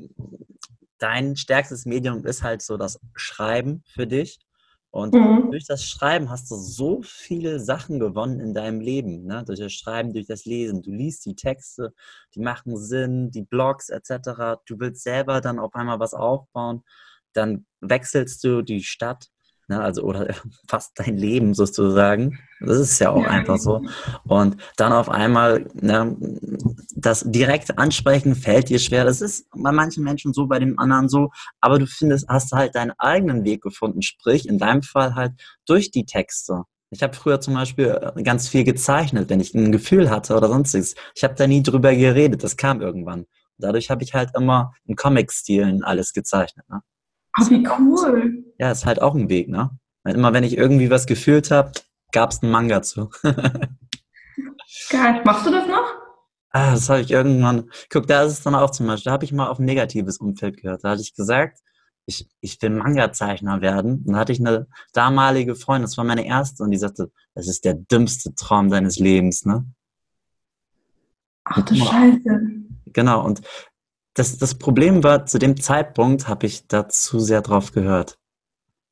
dein 0.97 1.35
stärkstes 1.35 1.85
Medium 1.85 2.25
ist 2.25 2.41
halt 2.41 2.61
so 2.61 2.77
das 2.77 2.99
Schreiben 3.15 3.83
für 3.93 4.07
dich. 4.07 4.39
Und 4.91 5.13
mhm. 5.13 5.51
durch 5.51 5.65
das 5.65 5.85
Schreiben 5.85 6.29
hast 6.29 6.49
du 6.49 6.55
so 6.55 7.01
viele 7.03 7.59
Sachen 7.59 7.99
gewonnen 7.99 8.39
in 8.39 8.53
deinem 8.53 8.81
Leben. 8.81 9.25
Ne? 9.25 9.43
Durch 9.45 9.59
das 9.59 9.73
Schreiben, 9.73 10.13
durch 10.13 10.25
das 10.25 10.45
Lesen. 10.45 10.81
Du 10.81 10.91
liest 10.91 11.25
die 11.25 11.35
Texte, 11.35 11.93
die 12.33 12.39
machen 12.39 12.75
Sinn, 12.77 13.29
die 13.29 13.43
Blogs 13.43 13.89
etc. 13.89 14.59
Du 14.65 14.79
willst 14.79 15.03
selber 15.03 15.41
dann 15.41 15.59
auf 15.59 15.75
einmal 15.75 15.99
was 15.99 16.13
aufbauen. 16.13 16.83
Dann 17.33 17.65
wechselst 17.81 18.43
du 18.43 18.63
die 18.63 18.83
Stadt 18.83 19.29
Ne? 19.69 19.79
Also, 19.79 20.01
oder 20.01 20.27
fast 20.67 20.99
dein 20.99 21.15
Leben 21.15 21.53
sozusagen. 21.53 22.39
Das 22.59 22.77
ist 22.77 22.99
ja 22.99 23.11
auch 23.11 23.23
ja. 23.23 23.29
einfach 23.29 23.57
so. 23.57 23.81
Und 24.25 24.57
dann 24.75 24.91
auf 24.91 25.09
einmal, 25.09 25.67
ne, 25.73 26.17
das 27.01 27.23
direkte 27.25 27.77
Ansprechen 27.77 28.35
fällt 28.35 28.69
dir 28.69 28.79
schwer. 28.79 29.05
Das 29.05 29.21
ist 29.21 29.47
bei 29.55 29.71
manchen 29.71 30.03
Menschen 30.03 30.33
so, 30.33 30.47
bei 30.47 30.59
den 30.59 30.77
anderen 30.77 31.09
so. 31.09 31.29
Aber 31.61 31.79
du 31.79 31.85
findest, 31.85 32.27
hast 32.27 32.51
halt 32.51 32.75
deinen 32.75 32.93
eigenen 32.97 33.43
Weg 33.43 33.61
gefunden. 33.61 34.01
Sprich, 34.01 34.47
in 34.47 34.57
deinem 34.57 34.81
Fall 34.81 35.15
halt 35.15 35.33
durch 35.65 35.91
die 35.91 36.05
Texte. 36.05 36.63
Ich 36.91 37.03
habe 37.03 37.15
früher 37.15 37.39
zum 37.39 37.53
Beispiel 37.53 37.99
äh, 38.15 38.23
ganz 38.23 38.47
viel 38.47 38.63
gezeichnet, 38.63 39.29
wenn 39.29 39.39
ich 39.39 39.53
ein 39.53 39.71
Gefühl 39.71 40.09
hatte 40.09 40.35
oder 40.35 40.47
sonstiges. 40.47 40.95
Ich 41.15 41.23
habe 41.23 41.35
da 41.35 41.45
nie 41.47 41.61
drüber 41.61 41.93
geredet. 41.95 42.43
Das 42.43 42.57
kam 42.57 42.81
irgendwann. 42.81 43.25
Dadurch 43.57 43.89
habe 43.89 44.03
ich 44.03 44.13
halt 44.13 44.31
immer 44.35 44.73
in 44.85 44.95
Comic-Stilen 44.95 45.83
alles 45.83 46.13
gezeichnet. 46.13 46.67
Ne? 46.69 46.81
Ach, 47.33 47.49
wie 47.49 47.67
cool. 47.77 48.43
Ja, 48.57 48.71
ist 48.71 48.85
halt 48.85 49.01
auch 49.01 49.15
ein 49.15 49.29
Weg, 49.29 49.49
ne? 49.49 49.69
Weil 50.03 50.15
immer 50.15 50.33
wenn 50.33 50.43
ich 50.43 50.57
irgendwie 50.57 50.89
was 50.89 51.05
gefühlt 51.05 51.51
habe, 51.51 51.71
gab 52.11 52.31
es 52.31 52.41
einen 52.41 52.51
Manga 52.51 52.81
zu. 52.81 53.09
Geil. 54.89 55.21
Machst 55.25 55.45
du 55.45 55.51
das 55.51 55.67
noch? 55.67 56.08
Ah, 56.51 56.71
das 56.71 56.89
habe 56.89 57.01
ich 57.01 57.11
irgendwann. 57.11 57.69
Guck, 57.89 58.07
da 58.07 58.23
ist 58.23 58.33
es 58.33 58.41
dann 58.41 58.55
auch 58.55 58.71
zum 58.71 58.87
Beispiel. 58.87 59.09
Da 59.09 59.13
habe 59.13 59.25
ich 59.25 59.31
mal 59.31 59.47
auf 59.47 59.59
ein 59.59 59.65
negatives 59.65 60.17
Umfeld 60.17 60.57
gehört. 60.57 60.83
Da 60.83 60.91
hatte 60.91 61.01
ich 61.01 61.13
gesagt, 61.13 61.59
ich, 62.05 62.27
ich 62.41 62.61
will 62.61 62.71
Manga-Zeichner 62.71 63.61
werden. 63.61 64.03
Und 64.05 64.13
da 64.13 64.19
hatte 64.19 64.31
ich 64.31 64.39
eine 64.39 64.67
damalige 64.93 65.55
Freundin, 65.55 65.83
das 65.83 65.97
war 65.97 66.03
meine 66.03 66.25
erste, 66.25 66.63
und 66.63 66.71
die 66.71 66.77
sagte, 66.77 67.11
das 67.35 67.47
ist 67.47 67.65
der 67.65 67.75
dümmste 67.75 68.33
Traum 68.33 68.69
deines 68.69 68.97
Lebens, 68.97 69.45
ne? 69.45 69.65
Ach 71.45 71.63
du 71.63 71.75
Scheiße. 71.75 72.41
Genau, 72.87 73.23
und 73.23 73.41
das, 74.15 74.37
das 74.37 74.55
Problem 74.55 75.03
war, 75.03 75.25
zu 75.25 75.37
dem 75.39 75.59
Zeitpunkt 75.59 76.27
habe 76.27 76.47
ich 76.47 76.67
da 76.67 76.89
zu 76.89 77.19
sehr 77.19 77.41
drauf 77.41 77.71
gehört. 77.71 78.17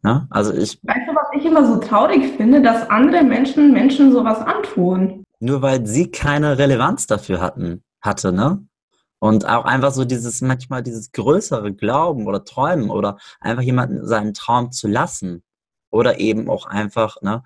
Ja? 0.04 0.28
Also 0.30 0.54
ich. 0.54 0.80
Weißt 0.84 1.08
du, 1.08 1.16
was 1.16 1.28
ich 1.34 1.46
immer 1.46 1.66
so 1.66 1.78
traurig 1.78 2.36
finde, 2.38 2.62
dass 2.62 2.90
andere 2.90 3.24
Menschen 3.24 3.74
Menschen 3.74 4.12
sowas 4.12 4.40
antun? 4.40 5.24
Nur 5.40 5.62
weil 5.62 5.86
sie 5.86 6.12
keine 6.12 6.58
Relevanz 6.58 7.08
dafür 7.08 7.42
hatten, 7.42 7.84
hatte, 8.02 8.32
ne? 8.32 8.66
Und 9.20 9.48
auch 9.48 9.66
einfach 9.66 9.92
so 9.92 10.06
dieses, 10.06 10.42
manchmal 10.42 10.84
dieses 10.84 11.12
größere 11.12 11.74
Glauben 11.74 12.28
oder 12.28 12.44
Träumen 12.44 12.92
oder 12.92 13.18
einfach 13.40 13.64
jemanden 13.64 14.06
seinen 14.06 14.34
Traum 14.34 14.72
zu 14.72 14.88
lassen. 14.88 15.44
Oder 15.90 16.20
eben 16.20 16.50
auch 16.50 16.68
einfach, 16.68 17.22
ne? 17.22 17.44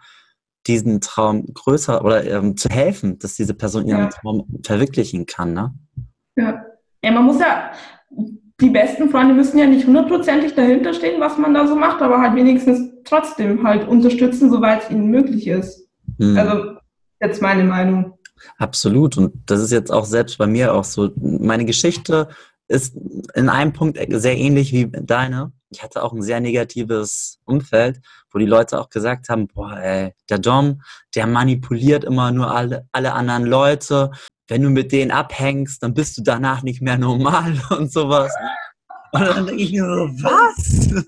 diesen 0.68 1.02
Traum 1.02 1.46
größer 1.54 2.04
oder 2.04 2.24
ähm, 2.26 2.56
zu 2.56 2.70
helfen, 2.70 3.18
dass 3.20 3.36
diese 3.36 3.54
Person 3.54 3.88
ihren 3.88 4.04
ja. 4.04 4.10
Traum 4.10 4.46
verwirklichen 4.64 5.26
kann, 5.26 5.54
ne? 5.54 5.74
Ja. 6.36 6.64
ja, 7.04 7.12
man 7.12 7.26
muss 7.26 7.40
ja, 7.40 7.72
die 8.10 8.70
besten 8.70 9.10
Freunde 9.10 9.34
müssen 9.34 9.58
ja 9.58 9.66
nicht 9.66 9.88
hundertprozentig 9.88 10.54
dahinter 10.54 10.94
stehen, 10.94 11.20
was 11.20 11.38
man 11.38 11.54
da 11.54 11.68
so 11.68 11.76
macht, 11.76 12.02
aber 12.02 12.22
halt 12.22 12.36
wenigstens 12.36 12.92
trotzdem 13.04 13.64
halt 13.64 13.88
unterstützen, 13.88 14.52
soweit 14.52 14.84
es 14.84 14.92
ihnen 14.92 15.10
möglich 15.10 15.48
ist. 15.48 15.90
Hm. 16.20 16.38
Also, 16.38 16.71
jetzt 17.22 17.42
meine 17.42 17.64
Meinung. 17.64 18.18
Absolut. 18.58 19.18
Und 19.18 19.34
das 19.46 19.62
ist 19.62 19.72
jetzt 19.72 19.92
auch 19.92 20.06
selbst 20.06 20.38
bei 20.38 20.48
mir 20.48 20.74
auch 20.74 20.84
so. 20.84 21.12
Meine 21.16 21.66
Geschichte 21.66 22.28
ist 22.68 22.96
in 23.36 23.50
einem 23.50 23.74
Punkt 23.74 24.00
sehr 24.10 24.38
ähnlich 24.38 24.72
wie 24.72 24.90
deine. 24.90 25.52
Ich 25.70 25.84
hatte 25.84 26.04
auch 26.04 26.14
ein 26.14 26.22
sehr 26.22 26.40
negatives 26.40 27.40
Umfeld, 27.46 28.02
wo 28.32 28.40
die 28.40 28.46
Leute 28.46 28.80
auch 28.80 28.90
gesagt 28.90 29.30
haben, 29.30 29.48
boah, 29.48 29.78
ey, 29.78 30.14
der 30.30 30.40
Dom, 30.40 30.82
der 31.16 31.28
manipuliert 31.28 32.04
immer 32.04 32.32
nur 32.32 32.52
alle, 32.52 32.88
alle 32.92 33.14
anderen 33.14 33.46
Leute. 33.46 34.12
Wenn 34.48 34.64
du 34.64 34.70
mit 34.70 34.92
denen 34.92 35.12
abhängst, 35.12 35.84
dann 35.84 35.94
bist 35.94 36.18
du 36.18 36.24
danach 36.24 36.64
nicht 36.64 36.82
mehr 36.82 36.98
normal 36.98 37.62
und 37.70 37.92
sowas. 37.92 38.34
Und 39.14 39.22
dann 39.22 39.46
denke 39.46 39.64
ich 39.64 39.72
mir 39.72 39.84
so, 39.84 40.24
was? 40.24 41.06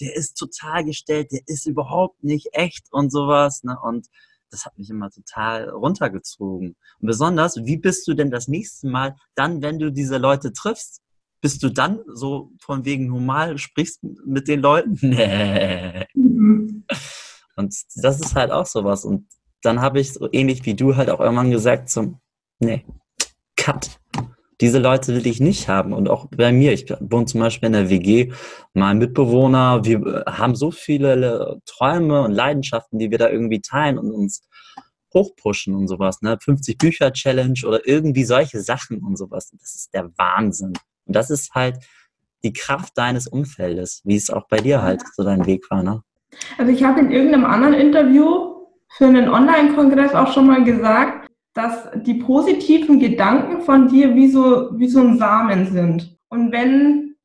Der 0.00 0.14
ist 0.14 0.34
total 0.34 0.84
gestellt, 0.84 1.32
der 1.32 1.40
ist 1.46 1.66
überhaupt 1.66 2.22
nicht 2.22 2.50
echt 2.52 2.86
und 2.92 3.10
sowas. 3.10 3.64
Ne? 3.64 3.76
Und 3.82 4.06
das 4.50 4.64
hat 4.64 4.76
mich 4.78 4.90
immer 4.90 5.10
total 5.10 5.68
runtergezogen. 5.70 6.76
Und 7.00 7.06
besonders, 7.06 7.56
wie 7.64 7.76
bist 7.76 8.06
du 8.08 8.14
denn 8.14 8.30
das 8.30 8.48
nächste 8.48 8.88
Mal 8.88 9.16
dann, 9.34 9.62
wenn 9.62 9.78
du 9.78 9.90
diese 9.90 10.18
Leute 10.18 10.52
triffst? 10.52 11.02
Bist 11.40 11.62
du 11.62 11.68
dann 11.68 12.00
so 12.12 12.50
von 12.60 12.84
wegen 12.84 13.06
normal, 13.06 13.58
sprichst 13.58 14.02
mit 14.02 14.48
den 14.48 14.60
Leuten? 14.60 14.98
Nee. 15.02 16.06
Mhm. 16.14 16.84
Und 17.56 17.74
das 17.96 18.20
ist 18.20 18.34
halt 18.34 18.50
auch 18.50 18.66
sowas. 18.66 19.04
Und 19.04 19.26
dann 19.62 19.80
habe 19.80 20.00
ich 20.00 20.12
so 20.12 20.28
ähnlich 20.32 20.64
wie 20.64 20.74
du 20.74 20.96
halt 20.96 21.10
auch 21.10 21.20
irgendwann 21.20 21.50
gesagt, 21.50 21.90
so, 21.90 22.18
nee, 22.60 22.84
cut 23.56 23.97
diese 24.60 24.78
Leute 24.78 25.14
will 25.14 25.26
ich 25.26 25.40
nicht 25.40 25.68
haben. 25.68 25.92
Und 25.92 26.08
auch 26.08 26.26
bei 26.30 26.52
mir, 26.52 26.72
ich 26.72 26.92
wohne 27.00 27.26
zum 27.26 27.40
Beispiel 27.40 27.68
in 27.68 27.72
der 27.74 27.90
WG, 27.90 28.32
mein 28.74 28.98
Mitbewohner, 28.98 29.84
wir 29.84 30.24
haben 30.26 30.56
so 30.56 30.70
viele 30.70 31.60
Träume 31.66 32.22
und 32.22 32.32
Leidenschaften, 32.32 32.98
die 32.98 33.10
wir 33.10 33.18
da 33.18 33.28
irgendwie 33.28 33.60
teilen 33.60 33.98
und 33.98 34.10
uns 34.10 34.42
hochpushen 35.14 35.74
und 35.74 35.88
sowas, 35.88 36.20
ne? 36.22 36.38
50 36.40 36.76
Bücher 36.76 37.12
Challenge 37.12 37.58
oder 37.66 37.86
irgendwie 37.86 38.24
solche 38.24 38.60
Sachen 38.60 38.98
und 38.98 39.16
sowas. 39.16 39.50
Das 39.58 39.74
ist 39.74 39.94
der 39.94 40.10
Wahnsinn. 40.16 40.74
Und 41.06 41.16
das 41.16 41.30
ist 41.30 41.54
halt 41.54 41.78
die 42.44 42.52
Kraft 42.52 42.96
deines 42.96 43.26
Umfeldes, 43.26 44.02
wie 44.04 44.16
es 44.16 44.30
auch 44.30 44.46
bei 44.48 44.58
dir 44.58 44.82
halt 44.82 45.02
so 45.14 45.24
dein 45.24 45.46
Weg 45.46 45.70
war, 45.70 45.82
ne? 45.82 46.02
Also 46.58 46.70
ich 46.70 46.84
habe 46.84 47.00
in 47.00 47.10
irgendeinem 47.10 47.46
anderen 47.46 47.74
Interview 47.74 48.66
für 48.90 49.06
einen 49.06 49.28
Online-Kongress 49.28 50.14
auch 50.14 50.32
schon 50.32 50.46
mal 50.46 50.62
gesagt, 50.62 51.17
dass 51.58 51.88
die 52.04 52.14
positiven 52.14 53.00
Gedanken 53.00 53.62
von 53.62 53.88
dir 53.88 54.14
wie 54.14 54.28
so, 54.30 54.70
wie 54.78 54.86
so 54.86 55.00
ein 55.00 55.18
Samen 55.18 55.66
sind. 55.66 56.16
Und 56.28 56.52
wenn 56.52 57.16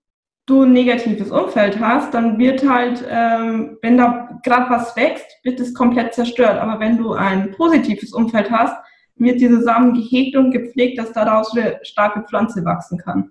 du 0.48 0.64
ein 0.64 0.74
negatives 0.74 1.30
Umfeld 1.30 1.80
hast, 1.80 2.16
dann 2.16 2.40
wird 2.40 2.68
halt, 2.68 3.06
ähm, 3.08 3.78
wenn 3.84 3.96
da 3.96 4.40
gerade 4.44 4.72
was 4.72 4.96
wächst, 4.96 5.26
wird 5.44 5.60
es 5.60 5.76
komplett 5.76 6.16
zerstört. 6.16 6.60
Aber 6.60 6.80
wenn 6.80 6.98
du 6.98 7.14
ein 7.14 7.52
positives 7.52 8.12
Umfeld 8.12 8.50
hast, 8.50 8.76
wird 9.18 9.40
diese 9.40 9.62
Samen 9.62 9.94
gehegt 9.94 10.36
und 10.36 10.50
gepflegt, 10.50 10.98
dass 10.98 11.14
daraus 11.14 11.56
eine 11.56 11.80
starke 11.84 12.24
Pflanze 12.24 12.66
wachsen 12.66 12.98
kann. 12.98 13.30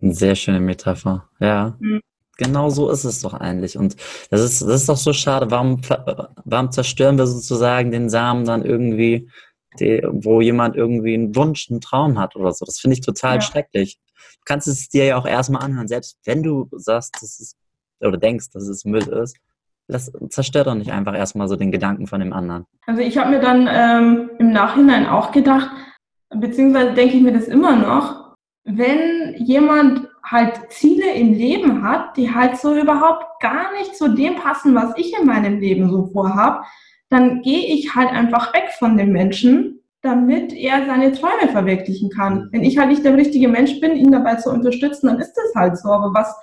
Eine 0.00 0.14
sehr 0.14 0.36
schöne 0.36 0.60
Metapher, 0.60 1.28
ja. 1.40 1.76
Mhm. 1.80 2.00
Genau 2.36 2.70
so 2.70 2.90
ist 2.90 3.04
es 3.04 3.20
doch 3.20 3.34
eigentlich. 3.34 3.76
Und 3.76 3.96
das 4.30 4.40
ist, 4.40 4.62
das 4.62 4.82
ist 4.82 4.88
doch 4.88 4.96
so 4.96 5.12
schade. 5.12 5.50
Warum, 5.50 5.80
warum 6.44 6.70
zerstören 6.70 7.18
wir 7.18 7.26
sozusagen 7.26 7.90
den 7.90 8.08
Samen 8.08 8.44
dann 8.44 8.64
irgendwie 8.64 9.28
die, 9.80 10.02
wo 10.10 10.40
jemand 10.40 10.76
irgendwie 10.76 11.14
einen 11.14 11.34
Wunsch, 11.36 11.70
einen 11.70 11.80
Traum 11.80 12.18
hat 12.18 12.36
oder 12.36 12.52
so. 12.52 12.64
Das 12.64 12.78
finde 12.78 12.94
ich 12.94 13.00
total 13.00 13.36
ja. 13.36 13.40
schrecklich. 13.40 13.98
Du 14.16 14.44
kannst 14.44 14.68
es 14.68 14.88
dir 14.88 15.04
ja 15.04 15.16
auch 15.16 15.26
erstmal 15.26 15.62
anhören, 15.62 15.88
selbst 15.88 16.18
wenn 16.24 16.42
du 16.42 16.68
sagst, 16.72 17.16
das 17.20 17.40
ist, 17.40 17.56
oder 18.00 18.18
denkst, 18.18 18.50
dass 18.52 18.68
es 18.68 18.84
Müll 18.84 19.08
ist. 19.08 19.36
Das 19.86 20.10
zerstört 20.30 20.66
doch 20.66 20.74
nicht 20.74 20.92
einfach 20.92 21.14
erstmal 21.14 21.46
so 21.46 21.56
den 21.56 21.70
Gedanken 21.70 22.06
von 22.06 22.20
dem 22.20 22.32
anderen. 22.32 22.64
Also 22.86 23.02
ich 23.02 23.18
habe 23.18 23.30
mir 23.30 23.40
dann 23.40 23.68
ähm, 23.70 24.30
im 24.38 24.50
Nachhinein 24.50 25.06
auch 25.06 25.30
gedacht, 25.30 25.70
beziehungsweise 26.30 26.94
denke 26.94 27.16
ich 27.16 27.22
mir 27.22 27.32
das 27.32 27.48
immer 27.48 27.76
noch, 27.76 28.24
wenn 28.64 29.34
jemand 29.36 30.08
halt 30.24 30.70
Ziele 30.70 31.12
im 31.14 31.34
Leben 31.34 31.82
hat, 31.82 32.16
die 32.16 32.34
halt 32.34 32.56
so 32.56 32.74
überhaupt 32.74 33.40
gar 33.40 33.72
nicht 33.72 33.94
zu 33.94 34.14
dem 34.14 34.36
passen, 34.36 34.74
was 34.74 34.94
ich 34.96 35.14
in 35.18 35.26
meinem 35.26 35.60
Leben 35.60 35.90
so 35.90 36.06
vorhabe, 36.06 36.64
dann 37.10 37.42
gehe 37.42 37.74
ich 37.74 37.94
halt 37.94 38.10
einfach 38.10 38.52
weg 38.54 38.70
von 38.78 38.96
dem 38.96 39.12
Menschen, 39.12 39.80
damit 40.02 40.52
er 40.52 40.84
seine 40.86 41.12
Träume 41.12 41.50
verwirklichen 41.50 42.10
kann. 42.10 42.48
Wenn 42.52 42.62
ich 42.62 42.78
halt 42.78 42.90
nicht 42.90 43.04
der 43.04 43.16
richtige 43.16 43.48
Mensch 43.48 43.80
bin, 43.80 43.96
ihn 43.96 44.12
dabei 44.12 44.36
zu 44.36 44.50
unterstützen, 44.50 45.06
dann 45.06 45.18
ist 45.18 45.32
das 45.32 45.54
halt 45.54 45.78
so. 45.78 45.88
Aber 45.88 46.12
was, 46.12 46.34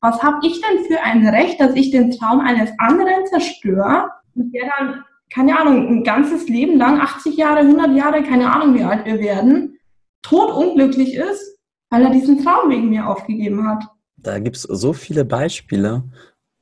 was 0.00 0.22
habe 0.22 0.46
ich 0.46 0.60
denn 0.60 0.84
für 0.84 1.02
ein 1.02 1.26
Recht, 1.26 1.60
dass 1.60 1.74
ich 1.74 1.90
den 1.90 2.10
Traum 2.10 2.40
eines 2.40 2.70
anderen 2.78 3.26
zerstöre 3.26 4.10
und 4.34 4.52
der 4.52 4.70
dann, 4.78 5.04
keine 5.32 5.58
Ahnung, 5.58 5.88
ein 5.88 6.04
ganzes 6.04 6.48
Leben 6.48 6.76
lang, 6.76 7.00
80 7.00 7.36
Jahre, 7.36 7.60
100 7.60 7.96
Jahre, 7.96 8.22
keine 8.22 8.52
Ahnung, 8.52 8.74
wie 8.74 8.84
alt 8.84 9.06
wir 9.06 9.18
werden, 9.18 9.78
totunglücklich 10.22 11.14
ist, 11.14 11.58
weil 11.90 12.02
er 12.02 12.10
diesen 12.10 12.44
Traum 12.44 12.70
wegen 12.70 12.90
mir 12.90 13.08
aufgegeben 13.08 13.66
hat. 13.66 13.84
Da 14.16 14.38
gibt 14.38 14.56
es 14.56 14.62
so 14.62 14.92
viele 14.92 15.24
Beispiele. 15.24 16.04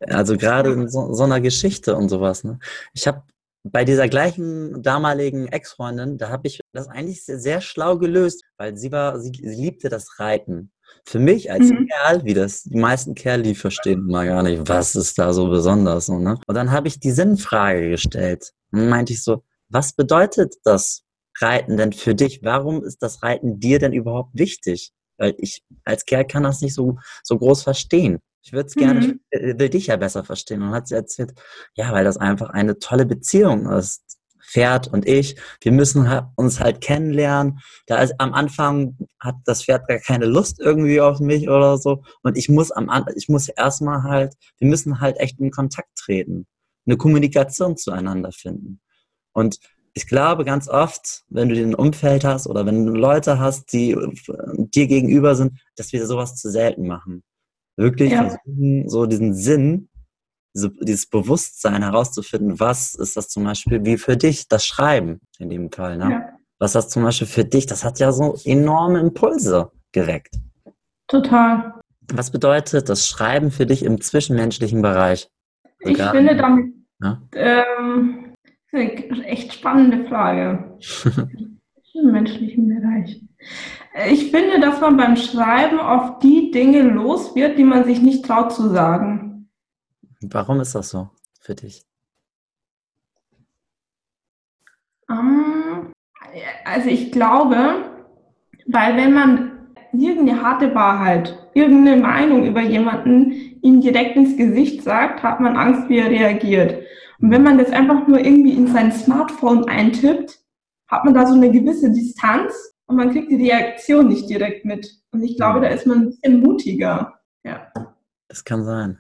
Also 0.01 0.37
gerade 0.37 0.73
in 0.73 0.89
so, 0.89 1.13
so, 1.15 1.25
einer 1.25 1.41
Geschichte 1.41 1.97
und 1.97 2.09
sowas. 2.09 2.45
Ne? 2.45 2.59
Ich 2.93 3.07
habe 3.07 3.23
bei 3.65 3.85
dieser 3.85 4.09
gleichen 4.09 4.83
damaligen 4.83 5.49
Ex-Freundin, 5.49 6.19
da 6.19 6.29
habe 6.29 6.47
ich 6.47 6.61
das 6.73 6.87
eigentlich 6.89 7.25
sehr, 7.25 7.39
sehr, 7.39 7.61
schlau 7.63 7.97
gelöst, 7.97 8.45
weil 8.59 8.77
sie 8.77 8.93
war, 8.93 9.19
sie, 9.19 9.33
sie 9.33 9.55
liebte 9.55 9.89
das 9.89 10.21
Reiten. 10.21 10.71
Für 11.07 11.19
mich 11.19 11.51
als 11.51 11.71
mhm. 11.71 11.89
Kerl, 11.89 12.25
wie 12.25 12.35
das 12.35 12.63
die 12.65 12.77
meisten 12.77 13.15
Kerle, 13.15 13.43
die 13.43 13.55
verstehen 13.55 14.07
mal 14.07 14.27
gar 14.27 14.43
nicht, 14.43 14.69
was 14.69 14.95
ist 14.95 15.19
da 15.19 15.33
so 15.33 15.49
besonders. 15.49 16.07
So, 16.07 16.19
ne? 16.19 16.39
Und 16.47 16.55
dann 16.55 16.71
habe 16.71 16.89
ich 16.89 17.01
die 17.01 17.11
Sinnfrage 17.11 17.91
gestellt. 17.91 18.53
Und 18.71 18.89
meinte 18.89 19.15
ich 19.15 19.23
so, 19.23 19.43
was 19.71 19.95
bedeutet 19.95 20.55
das 20.65 21.03
Reiten 21.41 21.79
denn 21.79 21.93
für 21.93 22.15
dich? 22.15 22.41
Warum 22.43 22.85
ist 22.85 23.03
das 23.03 23.23
Reiten 23.23 23.61
dir 23.61 23.79
denn 23.79 23.93
überhaupt 23.93 24.39
wichtig? 24.39 24.93
Weil 25.17 25.35
ich 25.39 25.63
als 25.85 26.05
Kerl 26.05 26.27
kann 26.27 26.43
das 26.43 26.61
nicht 26.61 26.75
so, 26.75 26.99
so 27.23 27.39
groß 27.39 27.63
verstehen. 27.63 28.19
Ich 28.45 28.53
würde 28.53 28.67
es 28.67 28.75
gerne, 28.75 29.01
mhm. 29.01 29.21
ich 29.31 29.59
will 29.59 29.71
dich 29.71 29.87
ja 29.87 29.97
besser 29.97 30.23
verstehen. 30.23 30.63
Und 30.63 30.73
hat 30.73 30.87
sie 30.87 30.95
erzählt, 30.95 31.33
ja, 31.75 31.91
weil 31.93 32.05
das 32.05 32.19
einfach 32.19 32.51
eine 32.51 32.79
tolle 32.79 33.07
Beziehung 33.07 33.67
ist. 33.67 34.03
Pferd 34.47 34.89
und 34.89 35.09
ich, 35.09 35.37
wir 35.63 35.73
müssen 35.73 36.07
uns 36.37 36.61
halt 36.61 36.83
kennenlernen. 36.83 37.61
Da 37.87 38.03
ist, 38.03 38.15
am 38.19 38.35
Anfang 38.35 38.99
hat 39.19 39.37
das 39.47 39.65
Pferd 39.65 39.89
gar 39.89 39.99
keine 39.99 40.27
Lust 40.27 40.61
irgendwie 40.61 41.01
auf 41.01 41.19
mich 41.19 41.49
oder 41.49 41.79
so. 41.79 42.03
Und 42.23 42.37
ich 42.37 42.51
muss 42.51 42.71
am 42.71 42.91
ich 43.17 43.31
muss 43.31 43.49
erstmal 43.49 44.03
halt, 44.03 44.35
wir 44.59 44.69
müssen 44.69 45.01
halt 45.01 45.19
echt 45.19 45.41
in 45.41 45.51
Kontakt 45.51 45.97
treten, 45.97 46.47
eine 46.87 46.99
Kommunikation 46.99 47.79
zueinander 47.79 48.33
finden. 48.33 48.81
Und 49.33 49.59
ich 49.95 50.07
glaube 50.07 50.45
ganz 50.45 50.69
oft, 50.69 51.25
wenn 51.29 51.49
du 51.49 51.57
ein 51.57 51.75
Umfeld 51.75 52.25
hast 52.25 52.47
oder 52.47 52.67
wenn 52.67 52.85
du 52.85 52.93
Leute 52.93 53.39
hast, 53.39 53.73
die 53.73 53.97
dir 54.59 54.87
gegenüber 54.87 55.35
sind, 55.35 55.59
dass 55.77 55.95
wir 55.95 56.07
sowas 56.07 56.37
zu 56.37 56.51
selten 56.51 56.87
machen 56.87 57.25
wirklich 57.77 58.13
ja. 58.13 58.29
versuchen, 58.29 58.89
so 58.89 59.07
diesen 59.07 59.35
Sinn, 59.35 59.89
diese, 60.55 60.71
dieses 60.71 61.07
Bewusstsein 61.07 61.83
herauszufinden, 61.83 62.61
was 62.61 62.95
ist 62.95 63.17
das 63.17 63.29
zum 63.29 63.45
Beispiel 63.45 63.85
wie 63.85 63.99
für 63.99 64.17
dich, 64.17 64.49
das 64.49 64.65
Schreiben 64.65 65.21
in 65.39 65.49
dem 65.51 65.71
Fall, 65.71 65.99
ne? 65.99 66.11
Ja. 66.11 66.29
Was 66.59 66.73
das 66.73 66.89
zum 66.89 67.03
Beispiel 67.03 67.27
für 67.27 67.45
dich, 67.45 67.67
das 67.67 67.85
hat 67.85 67.99
ja 67.99 68.13
so 68.13 68.39
enorme 68.45 69.01
Impulse 69.01 69.73
geweckt. 69.93 70.37
Total. 71.09 71.75
Was 72.13 72.31
bedeutet 72.31 72.89
das 72.89 73.09
Schreiben 73.09 73.51
für 73.51 73.67
dich 73.67 73.83
im 73.85 74.01
zwischenmenschlichen 74.01 74.81
Bereich? 74.81 75.29
Ich 75.81 75.99
Sogar, 75.99 76.13
finde 76.13 76.37
damit, 76.37 76.73
ja? 77.03 77.21
ähm, 77.35 78.35
eine 78.73 79.25
echt 79.27 79.53
spannende 79.53 80.09
Frage. 80.09 80.79
Im 81.17 81.61
zwischenmenschlichen 81.83 82.69
Bereich. 82.69 83.21
Ich 84.09 84.31
finde, 84.31 84.61
dass 84.61 84.81
man 84.81 84.97
beim 84.97 85.17
Schreiben 85.17 85.79
oft 85.79 86.23
die 86.23 86.51
Dinge 86.51 86.83
los 86.83 87.35
wird, 87.35 87.59
die 87.59 87.65
man 87.65 87.85
sich 87.85 88.03
nicht 88.03 88.25
traut 88.25 88.53
zu 88.53 88.69
sagen. 88.69 89.49
Warum 90.21 90.61
ist 90.61 90.75
das 90.75 90.91
so 90.91 91.11
für 91.41 91.55
dich? 91.55 91.85
Um, 95.09 95.93
also 96.65 96.89
ich 96.89 97.13
glaube, 97.13 97.85
weil 98.67 98.97
wenn 98.97 99.13
man 99.13 99.69
irgendeine 99.93 100.43
harte 100.43 100.75
Wahrheit, 100.75 101.39
irgendeine 101.55 102.01
Meinung 102.01 102.47
über 102.47 102.63
jemanden 102.63 103.33
ihm 103.63 103.81
direkt 103.81 104.17
ins 104.17 104.37
Gesicht 104.37 104.83
sagt, 104.83 105.23
hat 105.23 105.41
man 105.41 105.57
Angst, 105.57 105.89
wie 105.89 105.99
er 105.99 106.11
reagiert. 106.11 106.83
Und 107.21 107.31
wenn 107.31 107.43
man 107.43 107.59
das 107.59 107.71
einfach 107.71 108.07
nur 108.09 108.19
irgendwie 108.19 108.55
in 108.55 108.67
sein 108.67 108.91
Smartphone 108.91 109.69
eintippt, 109.69 110.41
hat 110.89 111.05
man 111.05 111.15
da 111.15 111.27
so 111.27 111.35
eine 111.35 111.51
gewisse 111.51 111.93
Distanz 111.93 112.74
und 112.87 112.97
man 112.97 113.11
kriegt 113.13 113.31
die 113.31 113.37
Reaktion 113.37 114.09
nicht 114.09 114.29
direkt 114.29 114.65
mit. 114.65 114.89
Und 115.13 115.23
ich 115.23 115.37
glaube, 115.37 115.61
da 115.61 115.69
ist 115.69 115.87
man 115.87 115.99
ein 115.99 116.11
bisschen 116.11 116.41
mutiger. 116.41 117.21
Ja. 117.45 117.73
Das 118.29 118.45
kann 118.45 118.65
sein. 118.65 118.99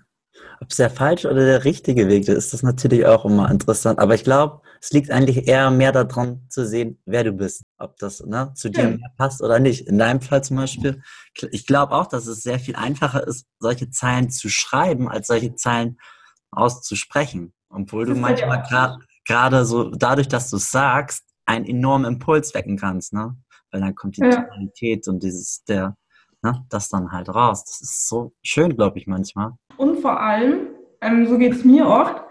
Ob 0.60 0.70
es 0.70 0.76
der 0.76 0.90
falsche 0.90 1.30
oder 1.30 1.44
der 1.44 1.64
richtige 1.64 2.08
Weg 2.08 2.28
ist, 2.28 2.28
ist 2.28 2.52
das 2.52 2.62
natürlich 2.62 3.06
auch 3.06 3.24
immer 3.24 3.50
interessant. 3.50 3.98
Aber 3.98 4.14
ich 4.14 4.24
glaube, 4.24 4.62
Es 4.84 4.90
liegt 4.90 5.10
eigentlich 5.10 5.48
eher 5.48 5.70
mehr 5.70 5.92
daran 5.92 6.42
zu 6.50 6.66
sehen, 6.66 7.00
wer 7.06 7.24
du 7.24 7.32
bist. 7.32 7.62
Ob 7.78 7.96
das 7.96 8.20
ne, 8.20 8.52
zu 8.54 8.70
dir 8.70 8.88
mehr 8.88 9.10
passt 9.16 9.42
oder 9.42 9.58
nicht. 9.58 9.88
In 9.88 9.96
deinem 9.96 10.20
Fall 10.20 10.44
zum 10.44 10.58
Beispiel, 10.58 11.00
ich 11.52 11.66
glaube 11.66 11.94
auch, 11.94 12.06
dass 12.06 12.26
es 12.26 12.42
sehr 12.42 12.58
viel 12.58 12.76
einfacher 12.76 13.26
ist, 13.26 13.46
solche 13.60 13.88
Zeilen 13.88 14.28
zu 14.28 14.50
schreiben, 14.50 15.08
als 15.08 15.28
solche 15.28 15.54
Zeilen 15.54 15.96
auszusprechen. 16.50 17.54
Obwohl 17.70 18.04
du 18.04 18.14
manchmal 18.14 18.62
gerade 19.26 19.64
so, 19.64 19.88
dadurch, 19.88 20.28
dass 20.28 20.50
du 20.50 20.56
es 20.56 20.70
sagst, 20.70 21.24
einen 21.46 21.64
enormen 21.64 22.04
Impuls 22.04 22.52
wecken 22.52 22.76
kannst, 22.76 23.14
ne? 23.14 23.38
Weil 23.74 23.80
dann 23.80 23.94
kommt 23.96 24.16
die 24.16 24.20
ja. 24.20 24.30
Tonalität 24.30 25.08
und 25.08 25.20
dieses, 25.24 25.64
der, 25.64 25.96
ne, 26.42 26.64
das 26.70 26.88
dann 26.90 27.10
halt 27.10 27.28
raus. 27.28 27.64
Das 27.64 27.80
ist 27.80 28.08
so 28.08 28.32
schön, 28.40 28.76
glaube 28.76 28.98
ich, 28.98 29.08
manchmal. 29.08 29.50
Und 29.76 29.98
vor 29.98 30.20
allem, 30.20 30.68
ähm, 31.00 31.26
so 31.26 31.36
geht 31.36 31.54
es 31.54 31.64
mir 31.64 31.88
oft, 31.88 32.22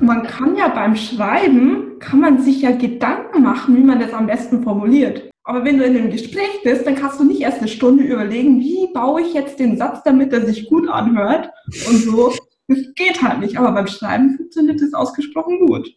man 0.00 0.22
kann 0.22 0.56
ja 0.56 0.68
beim 0.68 0.96
Schreiben, 0.96 1.98
kann 1.98 2.20
man 2.20 2.40
sich 2.40 2.62
ja 2.62 2.70
Gedanken 2.70 3.42
machen, 3.42 3.76
wie 3.76 3.82
man 3.82 4.00
das 4.00 4.14
am 4.14 4.26
besten 4.26 4.62
formuliert. 4.62 5.30
Aber 5.44 5.66
wenn 5.66 5.76
du 5.76 5.84
in 5.84 5.98
einem 5.98 6.10
Gespräch 6.10 6.62
bist, 6.64 6.86
dann 6.86 6.94
kannst 6.94 7.20
du 7.20 7.24
nicht 7.24 7.42
erst 7.42 7.58
eine 7.58 7.68
Stunde 7.68 8.04
überlegen, 8.04 8.58
wie 8.60 8.90
baue 8.94 9.20
ich 9.20 9.34
jetzt 9.34 9.58
den 9.58 9.76
Satz, 9.76 10.02
damit 10.02 10.32
er 10.32 10.46
sich 10.46 10.66
gut 10.66 10.88
anhört 10.88 11.50
und 11.90 11.96
so. 11.98 12.32
Das 12.68 12.78
geht 12.94 13.20
halt 13.20 13.40
nicht. 13.40 13.58
Aber 13.58 13.72
beim 13.72 13.86
Schreiben 13.86 14.34
funktioniert 14.38 14.80
das 14.80 14.94
ausgesprochen 14.94 15.66
gut. 15.66 15.90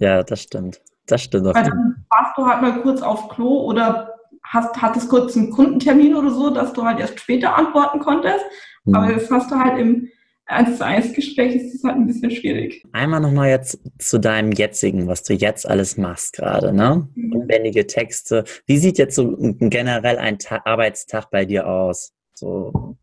Ja, 0.00 0.24
das 0.24 0.42
stimmt. 0.42 0.80
Das 1.06 1.22
stimmt. 1.22 1.46
Weil 1.46 1.64
dann 1.64 2.04
warst 2.10 2.36
du 2.36 2.46
halt 2.46 2.62
mal 2.62 2.80
kurz 2.82 3.00
auf 3.00 3.28
Klo 3.28 3.64
oder 3.64 4.07
hast, 4.48 4.80
hattest 4.80 5.08
kurz 5.08 5.36
einen 5.36 5.50
Kundentermin 5.50 6.14
oder 6.14 6.30
so, 6.30 6.50
dass 6.50 6.72
du 6.72 6.84
halt 6.84 6.98
erst 6.98 7.20
später 7.20 7.56
antworten 7.56 8.00
konntest. 8.00 8.44
Mhm. 8.84 8.94
Aber 8.94 9.12
das 9.12 9.30
hast 9.30 9.50
du 9.50 9.56
halt 9.56 9.78
im 9.78 10.08
1 10.46 10.78
zu 10.78 10.84
1 10.84 11.12
Gespräch 11.12 11.54
ist 11.54 11.74
das 11.74 11.84
halt 11.84 11.96
ein 11.96 12.06
bisschen 12.06 12.30
schwierig. 12.30 12.82
Einmal 12.92 13.20
nochmal 13.20 13.50
jetzt 13.50 13.78
zu 13.98 14.18
deinem 14.18 14.52
jetzigen, 14.52 15.06
was 15.06 15.22
du 15.22 15.34
jetzt 15.34 15.68
alles 15.68 15.98
machst 15.98 16.32
gerade, 16.32 16.72
ne? 16.72 17.06
Mhm. 17.14 17.32
Unbändige 17.34 17.86
Texte. 17.86 18.44
Wie 18.66 18.78
sieht 18.78 18.96
jetzt 18.96 19.14
so 19.14 19.36
generell 19.38 20.16
ein 20.16 20.38
Ta 20.38 20.62
Arbeitstag 20.64 21.30
bei 21.30 21.44
dir 21.44 21.66
aus? 21.68 22.14
So, 22.32 22.96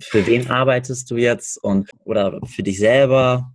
für 0.00 0.26
wen 0.26 0.50
arbeitest 0.50 1.10
du 1.10 1.16
jetzt 1.16 1.62
und 1.62 1.88
oder 2.04 2.40
für 2.46 2.64
dich 2.64 2.78
selber? 2.78 3.52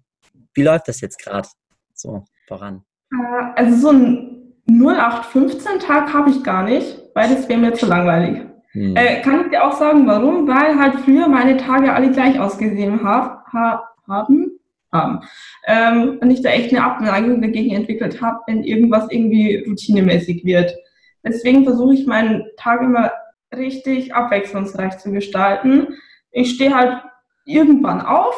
Wie 0.54 0.64
läuft 0.64 0.88
das 0.88 1.02
jetzt 1.02 1.20
gerade 1.20 1.50
so 1.94 2.24
voran? 2.48 2.84
Äh, 3.12 3.62
also 3.62 3.78
so 3.78 3.90
ein 3.90 4.33
0815-Tag 4.70 6.14
habe 6.14 6.30
ich 6.30 6.44
gar 6.44 6.64
nicht, 6.64 7.00
weil 7.14 7.30
das 7.30 7.48
wäre 7.50 7.60
mir 7.60 7.74
zu 7.74 7.86
langweilig. 7.86 8.42
Hm. 8.72 8.96
Äh, 8.96 9.22
kann 9.22 9.42
ich 9.42 9.50
dir 9.52 9.64
auch 9.64 9.74
sagen, 9.74 10.08
warum? 10.08 10.48
Weil 10.48 10.80
halt 10.80 10.96
früher 11.02 11.28
meine 11.28 11.58
Tage 11.58 11.94
alle 11.94 12.12
gleich 12.12 12.40
ausgesehen 12.40 13.04
hab, 13.04 13.46
ha, 13.54 13.84
haben. 14.08 14.60
haben. 14.92 15.20
Ähm, 15.68 16.18
und 16.22 16.32
ich 16.32 16.42
da 16.42 16.50
echt 16.50 16.72
eine 16.72 16.84
Abneigung 16.84 17.42
dagegen 17.42 17.76
entwickelt 17.76 18.22
habe, 18.22 18.40
wenn 18.48 18.64
irgendwas 18.64 19.08
irgendwie 19.12 19.64
routinemäßig 19.68 20.44
wird. 20.44 20.76
Deswegen 21.24 21.64
versuche 21.64 21.94
ich 21.94 22.08
meinen 22.08 22.46
Tag 22.58 22.82
immer 22.82 23.12
richtig 23.56 24.14
abwechslungsreich 24.16 24.98
zu 24.98 25.12
gestalten. 25.12 25.88
Ich 26.32 26.56
stehe 26.56 26.76
halt 26.76 27.04
irgendwann 27.46 28.02
auf, 28.02 28.34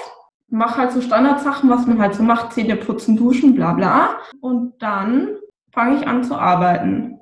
mache 0.50 0.82
halt 0.82 0.92
so 0.92 1.02
Standardsachen, 1.02 1.70
was 1.70 1.88
man 1.88 2.00
halt 2.00 2.16
so 2.16 2.24
macht, 2.24 2.54
Zähne 2.54 2.76
putzen, 2.76 3.16
duschen, 3.16 3.56
bla 3.56 3.74
bla. 3.74 4.18
Und 4.42 4.74
dann 4.80 5.30
fange 5.76 5.98
ich 5.98 6.08
an 6.08 6.24
zu 6.24 6.36
arbeiten. 6.36 7.20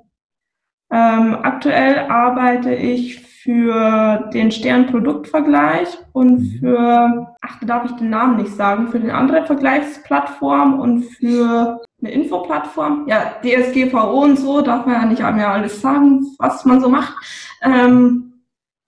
Ähm, 0.90 1.36
aktuell 1.42 2.10
arbeite 2.10 2.74
ich 2.74 3.20
für 3.20 4.30
den 4.32 4.50
Stern-Produktvergleich 4.50 5.88
und 6.12 6.38
mhm. 6.38 6.58
für, 6.60 7.34
ach, 7.42 7.60
da 7.60 7.66
darf 7.66 7.84
ich 7.84 7.96
den 7.96 8.08
Namen 8.08 8.36
nicht 8.36 8.54
sagen, 8.54 8.88
für 8.88 8.98
eine 8.98 9.12
andere 9.12 9.44
Vergleichsplattform 9.44 10.80
und 10.80 11.02
für 11.02 11.82
eine 12.00 12.10
Infoplattform. 12.10 13.06
Ja, 13.08 13.34
DSGVO 13.42 14.22
und 14.22 14.38
so, 14.38 14.62
darf 14.62 14.86
man 14.86 14.94
ja 14.94 15.06
nicht 15.06 15.20
mehr 15.20 15.50
alles 15.50 15.80
sagen, 15.80 16.24
was 16.38 16.64
man 16.64 16.80
so 16.80 16.88
macht. 16.88 17.14
Ähm, 17.62 18.44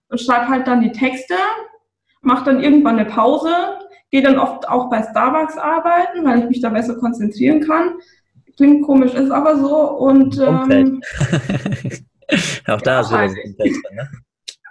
und 0.09 0.21
schreibe 0.21 0.47
halt 0.47 0.65
dann 0.65 0.81
die 0.81 0.91
Texte, 0.91 1.35
mache 2.21 2.45
dann 2.45 2.63
irgendwann 2.63 2.97
eine 2.97 3.09
Pause, 3.09 3.51
gehe 4.09 4.21
dann 4.21 4.39
oft 4.39 4.67
auch 4.69 4.89
bei 4.89 5.03
Starbucks 5.03 5.57
arbeiten, 5.57 6.23
weil 6.23 6.39
ich 6.39 6.49
mich 6.49 6.61
da 6.61 6.69
besser 6.69 6.95
konzentrieren 6.95 7.59
kann. 7.61 7.95
Klingt 8.57 8.85
komisch, 8.85 9.13
ist 9.13 9.31
aber 9.31 9.57
so. 9.57 9.91
Und 9.91 10.37
ähm, 10.39 11.01
auch 12.67 12.81
da 12.81 13.01
ist 13.01 13.11
wieder 13.11 13.27
das 13.27 13.35
Umfeld 13.45 13.75
ne? 13.93 14.09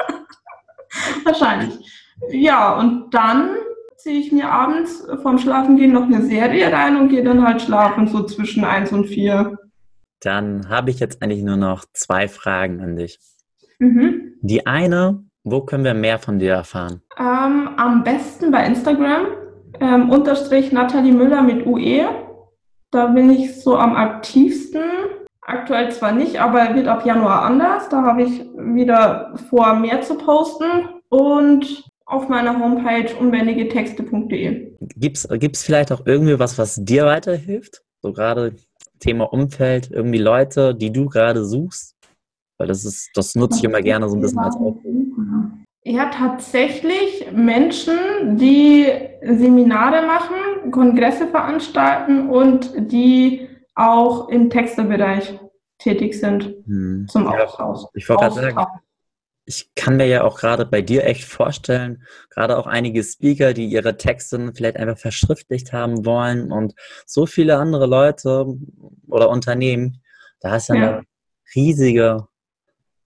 Wahrscheinlich. 1.25 1.79
Ja, 2.31 2.79
und 2.79 3.15
dann 3.15 3.57
ziehe 3.97 4.21
ich 4.21 4.33
mir 4.33 4.51
abends 4.51 5.07
vorm 5.23 5.39
Schlafengehen 5.39 5.93
noch 5.93 6.05
eine 6.05 6.23
Serie 6.23 6.73
rein 6.73 6.97
und 6.97 7.09
gehe 7.09 7.25
dann 7.25 7.47
halt 7.47 7.63
schlafen, 7.63 8.09
so 8.09 8.25
zwischen 8.25 8.65
eins 8.65 8.93
und 8.93 9.07
vier. 9.07 9.59
Dann 10.21 10.69
habe 10.69 10.91
ich 10.91 10.99
jetzt 10.99 11.23
eigentlich 11.23 11.43
nur 11.43 11.57
noch 11.57 11.85
zwei 11.93 12.29
Fragen 12.29 12.81
an 12.81 12.97
dich. 12.97 13.19
Mhm. 13.79 14.35
Die 14.41 14.67
eine, 14.67 15.25
wo 15.45 15.61
können 15.61 15.85
wir 15.85 15.95
mehr 15.95 16.19
von 16.19 16.39
dir 16.39 16.53
erfahren? 16.53 17.03
Ähm, 17.19 17.71
am 17.77 18.03
besten 18.03 18.51
bei 18.51 18.67
Instagram, 18.67 19.27
ähm, 19.81 20.11
unterstrich 20.11 20.73
Nathalie 20.73 21.13
Müller 21.13 21.43
mit 21.43 21.67
UE. 21.67 22.26
Da 22.97 23.09
bin 23.09 23.29
ich 23.29 23.61
so 23.61 23.77
am 23.77 23.95
aktivsten. 23.95 24.81
Aktuell 25.43 25.93
zwar 25.93 26.13
nicht, 26.13 26.41
aber 26.41 26.75
wird 26.75 26.89
ab 26.89 27.05
Januar 27.05 27.43
anders. 27.43 27.91
Da 27.91 28.03
habe 28.03 28.23
ich 28.23 28.41
wieder 28.57 29.35
vor, 29.51 29.75
mehr 29.75 30.01
zu 30.01 30.17
posten. 30.17 30.89
Und 31.11 31.85
auf 32.07 32.31
meiner 32.31 32.59
Homepage 32.59 33.15
unbändigetexte.de. 33.15 34.73
Gibt 34.97 35.19
es 35.19 35.63
vielleicht 35.63 35.93
auch 35.93 36.07
irgendwie 36.07 36.39
was, 36.39 36.57
was 36.57 36.77
dir 36.77 37.05
weiterhilft? 37.05 37.83
So 38.01 38.15
gerade 38.15 38.55
Thema 38.99 39.31
Umfeld, 39.31 39.91
irgendwie 39.91 40.17
Leute, 40.17 40.75
die 40.75 40.91
du 40.91 41.11
gerade 41.11 41.45
suchst? 41.45 41.97
Weil 42.57 42.69
das 42.69 42.87
ist, 42.87 43.11
das 43.13 43.35
nutze 43.35 43.59
ich 43.59 43.65
immer 43.65 43.83
gerne 43.83 44.09
so 44.09 44.17
ein 44.17 44.23
bisschen 44.23 44.39
als 44.39 44.57
Aufruf. 44.57 44.86
Ja, 45.89 46.07
tatsächlich 46.07 47.31
Menschen, 47.31 48.37
die 48.37 48.91
Seminare 49.23 50.05
machen, 50.05 50.73
Kongresse 50.73 51.29
veranstalten 51.29 52.29
und 52.29 52.73
die 52.91 53.49
auch 53.77 54.29
im 54.29 54.51
Textebereich 54.51 55.39
tätig 55.79 56.19
sind 56.19 56.57
hm. 56.67 57.07
zum 57.09 57.27
ja, 57.27 57.45
Austausch. 57.45 57.83
Ich 57.95 58.09
wollte 58.09 58.25
gerade 58.25 58.35
sagen, 58.35 58.67
ich 59.45 59.73
kann 59.77 59.97
mir 59.97 60.07
ja 60.07 60.25
auch 60.25 60.41
gerade 60.41 60.67
bei 60.67 60.83
dir 60.83 61.05
echt 61.05 61.23
vorstellen, 61.23 62.03
gerade 62.31 62.59
auch 62.59 62.67
einige 62.67 63.05
Speaker, 63.05 63.53
die 63.53 63.67
ihre 63.67 63.97
Texte 63.97 64.53
vielleicht 64.57 64.79
einfach 64.79 64.99
verschriftlicht 64.99 65.73
haben 65.73 66.05
wollen 66.05 66.51
und 66.51 66.75
so 67.07 67.27
viele 67.27 67.59
andere 67.59 67.87
Leute 67.87 68.45
oder 69.07 69.29
Unternehmen, 69.29 70.03
da 70.41 70.57
ist 70.57 70.69
ja, 70.69 70.75
ja. 70.75 70.89
eine 70.89 71.03
riesige 71.55 72.27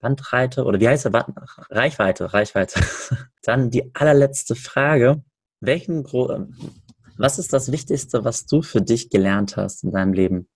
Bandbreite 0.01 0.65
oder 0.65 0.79
wie 0.79 0.87
heißt 0.87 1.05
der? 1.05 1.25
Reichweite, 1.69 2.33
Reichweite. 2.33 2.81
Dann 3.43 3.69
die 3.69 3.91
allerletzte 3.95 4.55
Frage. 4.55 5.23
Welchen, 5.61 6.03
was 7.17 7.39
ist 7.39 7.53
das 7.53 7.71
Wichtigste, 7.71 8.25
was 8.25 8.45
du 8.45 8.61
für 8.61 8.81
dich 8.81 9.09
gelernt 9.09 9.57
hast 9.57 9.83
in 9.83 9.91
deinem 9.91 10.13
Leben? 10.13 10.47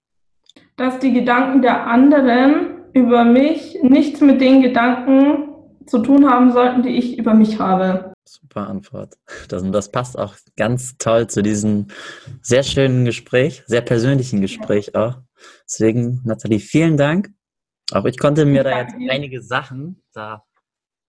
Dass 0.77 0.99
die 0.99 1.13
Gedanken 1.13 1.61
der 1.61 1.87
anderen 1.87 2.75
über 2.93 3.23
mich 3.23 3.77
nichts 3.83 4.21
mit 4.21 4.41
den 4.41 4.61
Gedanken 4.61 5.49
zu 5.85 5.99
tun 5.99 6.29
haben 6.29 6.51
sollten, 6.51 6.81
die 6.81 6.97
ich 6.97 7.17
über 7.19 7.33
mich 7.33 7.59
habe. 7.59 8.13
Super 8.27 8.67
Antwort. 8.67 9.15
Das, 9.49 9.69
das 9.69 9.91
passt 9.91 10.17
auch 10.17 10.35
ganz 10.57 10.97
toll 10.97 11.27
zu 11.27 11.43
diesem 11.43 11.87
sehr 12.41 12.63
schönen 12.63 13.05
Gespräch, 13.05 13.63
sehr 13.67 13.81
persönlichen 13.81 14.41
Gespräch 14.41 14.95
auch. 14.95 15.19
Deswegen, 15.65 16.21
Nathalie, 16.23 16.59
vielen 16.59 16.97
Dank. 16.97 17.29
Auch 17.91 18.05
ich 18.05 18.17
konnte 18.17 18.45
mir 18.45 18.63
da 18.63 18.79
jetzt 18.79 18.95
einige 19.09 19.41
Sachen 19.41 20.03
da 20.13 20.43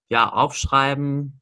ja 0.09 0.31
aufschreiben 0.33 1.41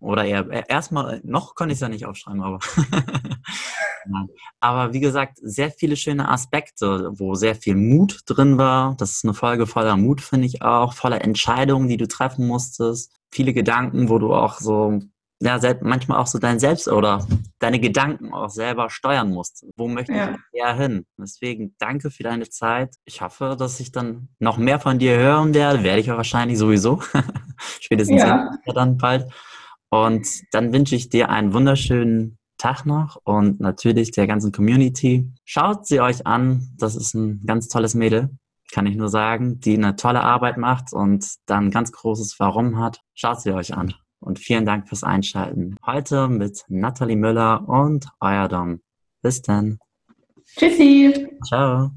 oder 0.00 0.24
eher 0.24 0.50
äh, 0.50 0.64
erstmal 0.68 1.20
noch 1.24 1.54
konnte 1.54 1.72
ich 1.72 1.76
es 1.76 1.80
ja 1.80 1.88
nicht 1.88 2.06
aufschreiben, 2.06 2.42
aber 2.42 2.58
aber 4.60 4.92
wie 4.92 5.00
gesagt, 5.00 5.38
sehr 5.40 5.70
viele 5.70 5.96
schöne 5.96 6.28
Aspekte, 6.28 7.10
wo 7.14 7.34
sehr 7.34 7.54
viel 7.54 7.76
Mut 7.76 8.22
drin 8.26 8.58
war. 8.58 8.96
Das 8.96 9.12
ist 9.12 9.24
eine 9.24 9.34
Folge 9.34 9.66
voller 9.66 9.96
Mut, 9.96 10.20
finde 10.20 10.46
ich 10.46 10.62
auch, 10.62 10.94
voller 10.94 11.22
Entscheidungen, 11.22 11.88
die 11.88 11.96
du 11.96 12.08
treffen 12.08 12.46
musstest. 12.46 13.12
Viele 13.30 13.54
Gedanken, 13.54 14.08
wo 14.08 14.18
du 14.18 14.34
auch 14.34 14.58
so 14.58 15.00
ja, 15.42 15.58
manchmal 15.80 16.18
auch 16.18 16.26
so 16.26 16.38
dein 16.38 16.60
Selbst 16.60 16.88
oder 16.88 17.26
deine 17.58 17.80
Gedanken 17.80 18.32
auch 18.32 18.48
selber 18.48 18.90
steuern 18.90 19.30
musst. 19.30 19.66
Wo 19.76 19.88
möchte 19.88 20.12
ja. 20.12 20.30
ich 20.30 20.60
eher 20.60 20.74
hin? 20.74 21.04
Deswegen 21.18 21.74
danke 21.78 22.10
für 22.10 22.22
deine 22.22 22.48
Zeit. 22.48 22.94
Ich 23.04 23.22
hoffe, 23.22 23.56
dass 23.58 23.80
ich 23.80 23.90
dann 23.90 24.28
noch 24.38 24.56
mehr 24.56 24.78
von 24.78 24.98
dir 24.98 25.16
hören 25.16 25.52
werde. 25.52 25.82
Werde 25.82 26.00
ich 26.00 26.06
ja 26.06 26.16
wahrscheinlich 26.16 26.58
sowieso. 26.58 27.02
Spätestens 27.80 28.22
ja. 28.22 28.50
dann 28.72 28.98
bald. 28.98 29.32
Und 29.90 30.26
dann 30.52 30.72
wünsche 30.72 30.94
ich 30.94 31.08
dir 31.08 31.28
einen 31.28 31.52
wunderschönen 31.52 32.38
Tag 32.56 32.86
noch 32.86 33.18
und 33.24 33.58
natürlich 33.58 34.12
der 34.12 34.28
ganzen 34.28 34.52
Community. 34.52 35.28
Schaut 35.44 35.86
sie 35.86 36.00
euch 36.00 36.26
an. 36.26 36.68
Das 36.78 36.94
ist 36.94 37.14
ein 37.14 37.42
ganz 37.44 37.68
tolles 37.68 37.94
Mädel 37.94 38.30
kann 38.74 38.86
ich 38.86 38.96
nur 38.96 39.10
sagen, 39.10 39.60
die 39.60 39.74
eine 39.74 39.96
tolle 39.96 40.22
Arbeit 40.22 40.56
macht 40.56 40.94
und 40.94 41.26
dann 41.44 41.66
ein 41.66 41.70
ganz 41.70 41.92
großes 41.92 42.36
Warum 42.38 42.78
hat. 42.78 43.00
Schaut 43.12 43.42
sie 43.42 43.52
euch 43.52 43.74
an 43.74 43.92
und 44.22 44.38
vielen 44.38 44.64
Dank 44.64 44.88
fürs 44.88 45.04
Einschalten. 45.04 45.76
Heute 45.84 46.28
mit 46.28 46.64
Nathalie 46.68 47.16
Müller 47.16 47.68
und 47.68 48.06
euer 48.20 48.48
Dom. 48.48 48.80
Bis 49.20 49.42
dann. 49.42 49.78
Tschüssi. 50.56 51.38
Ciao. 51.46 51.90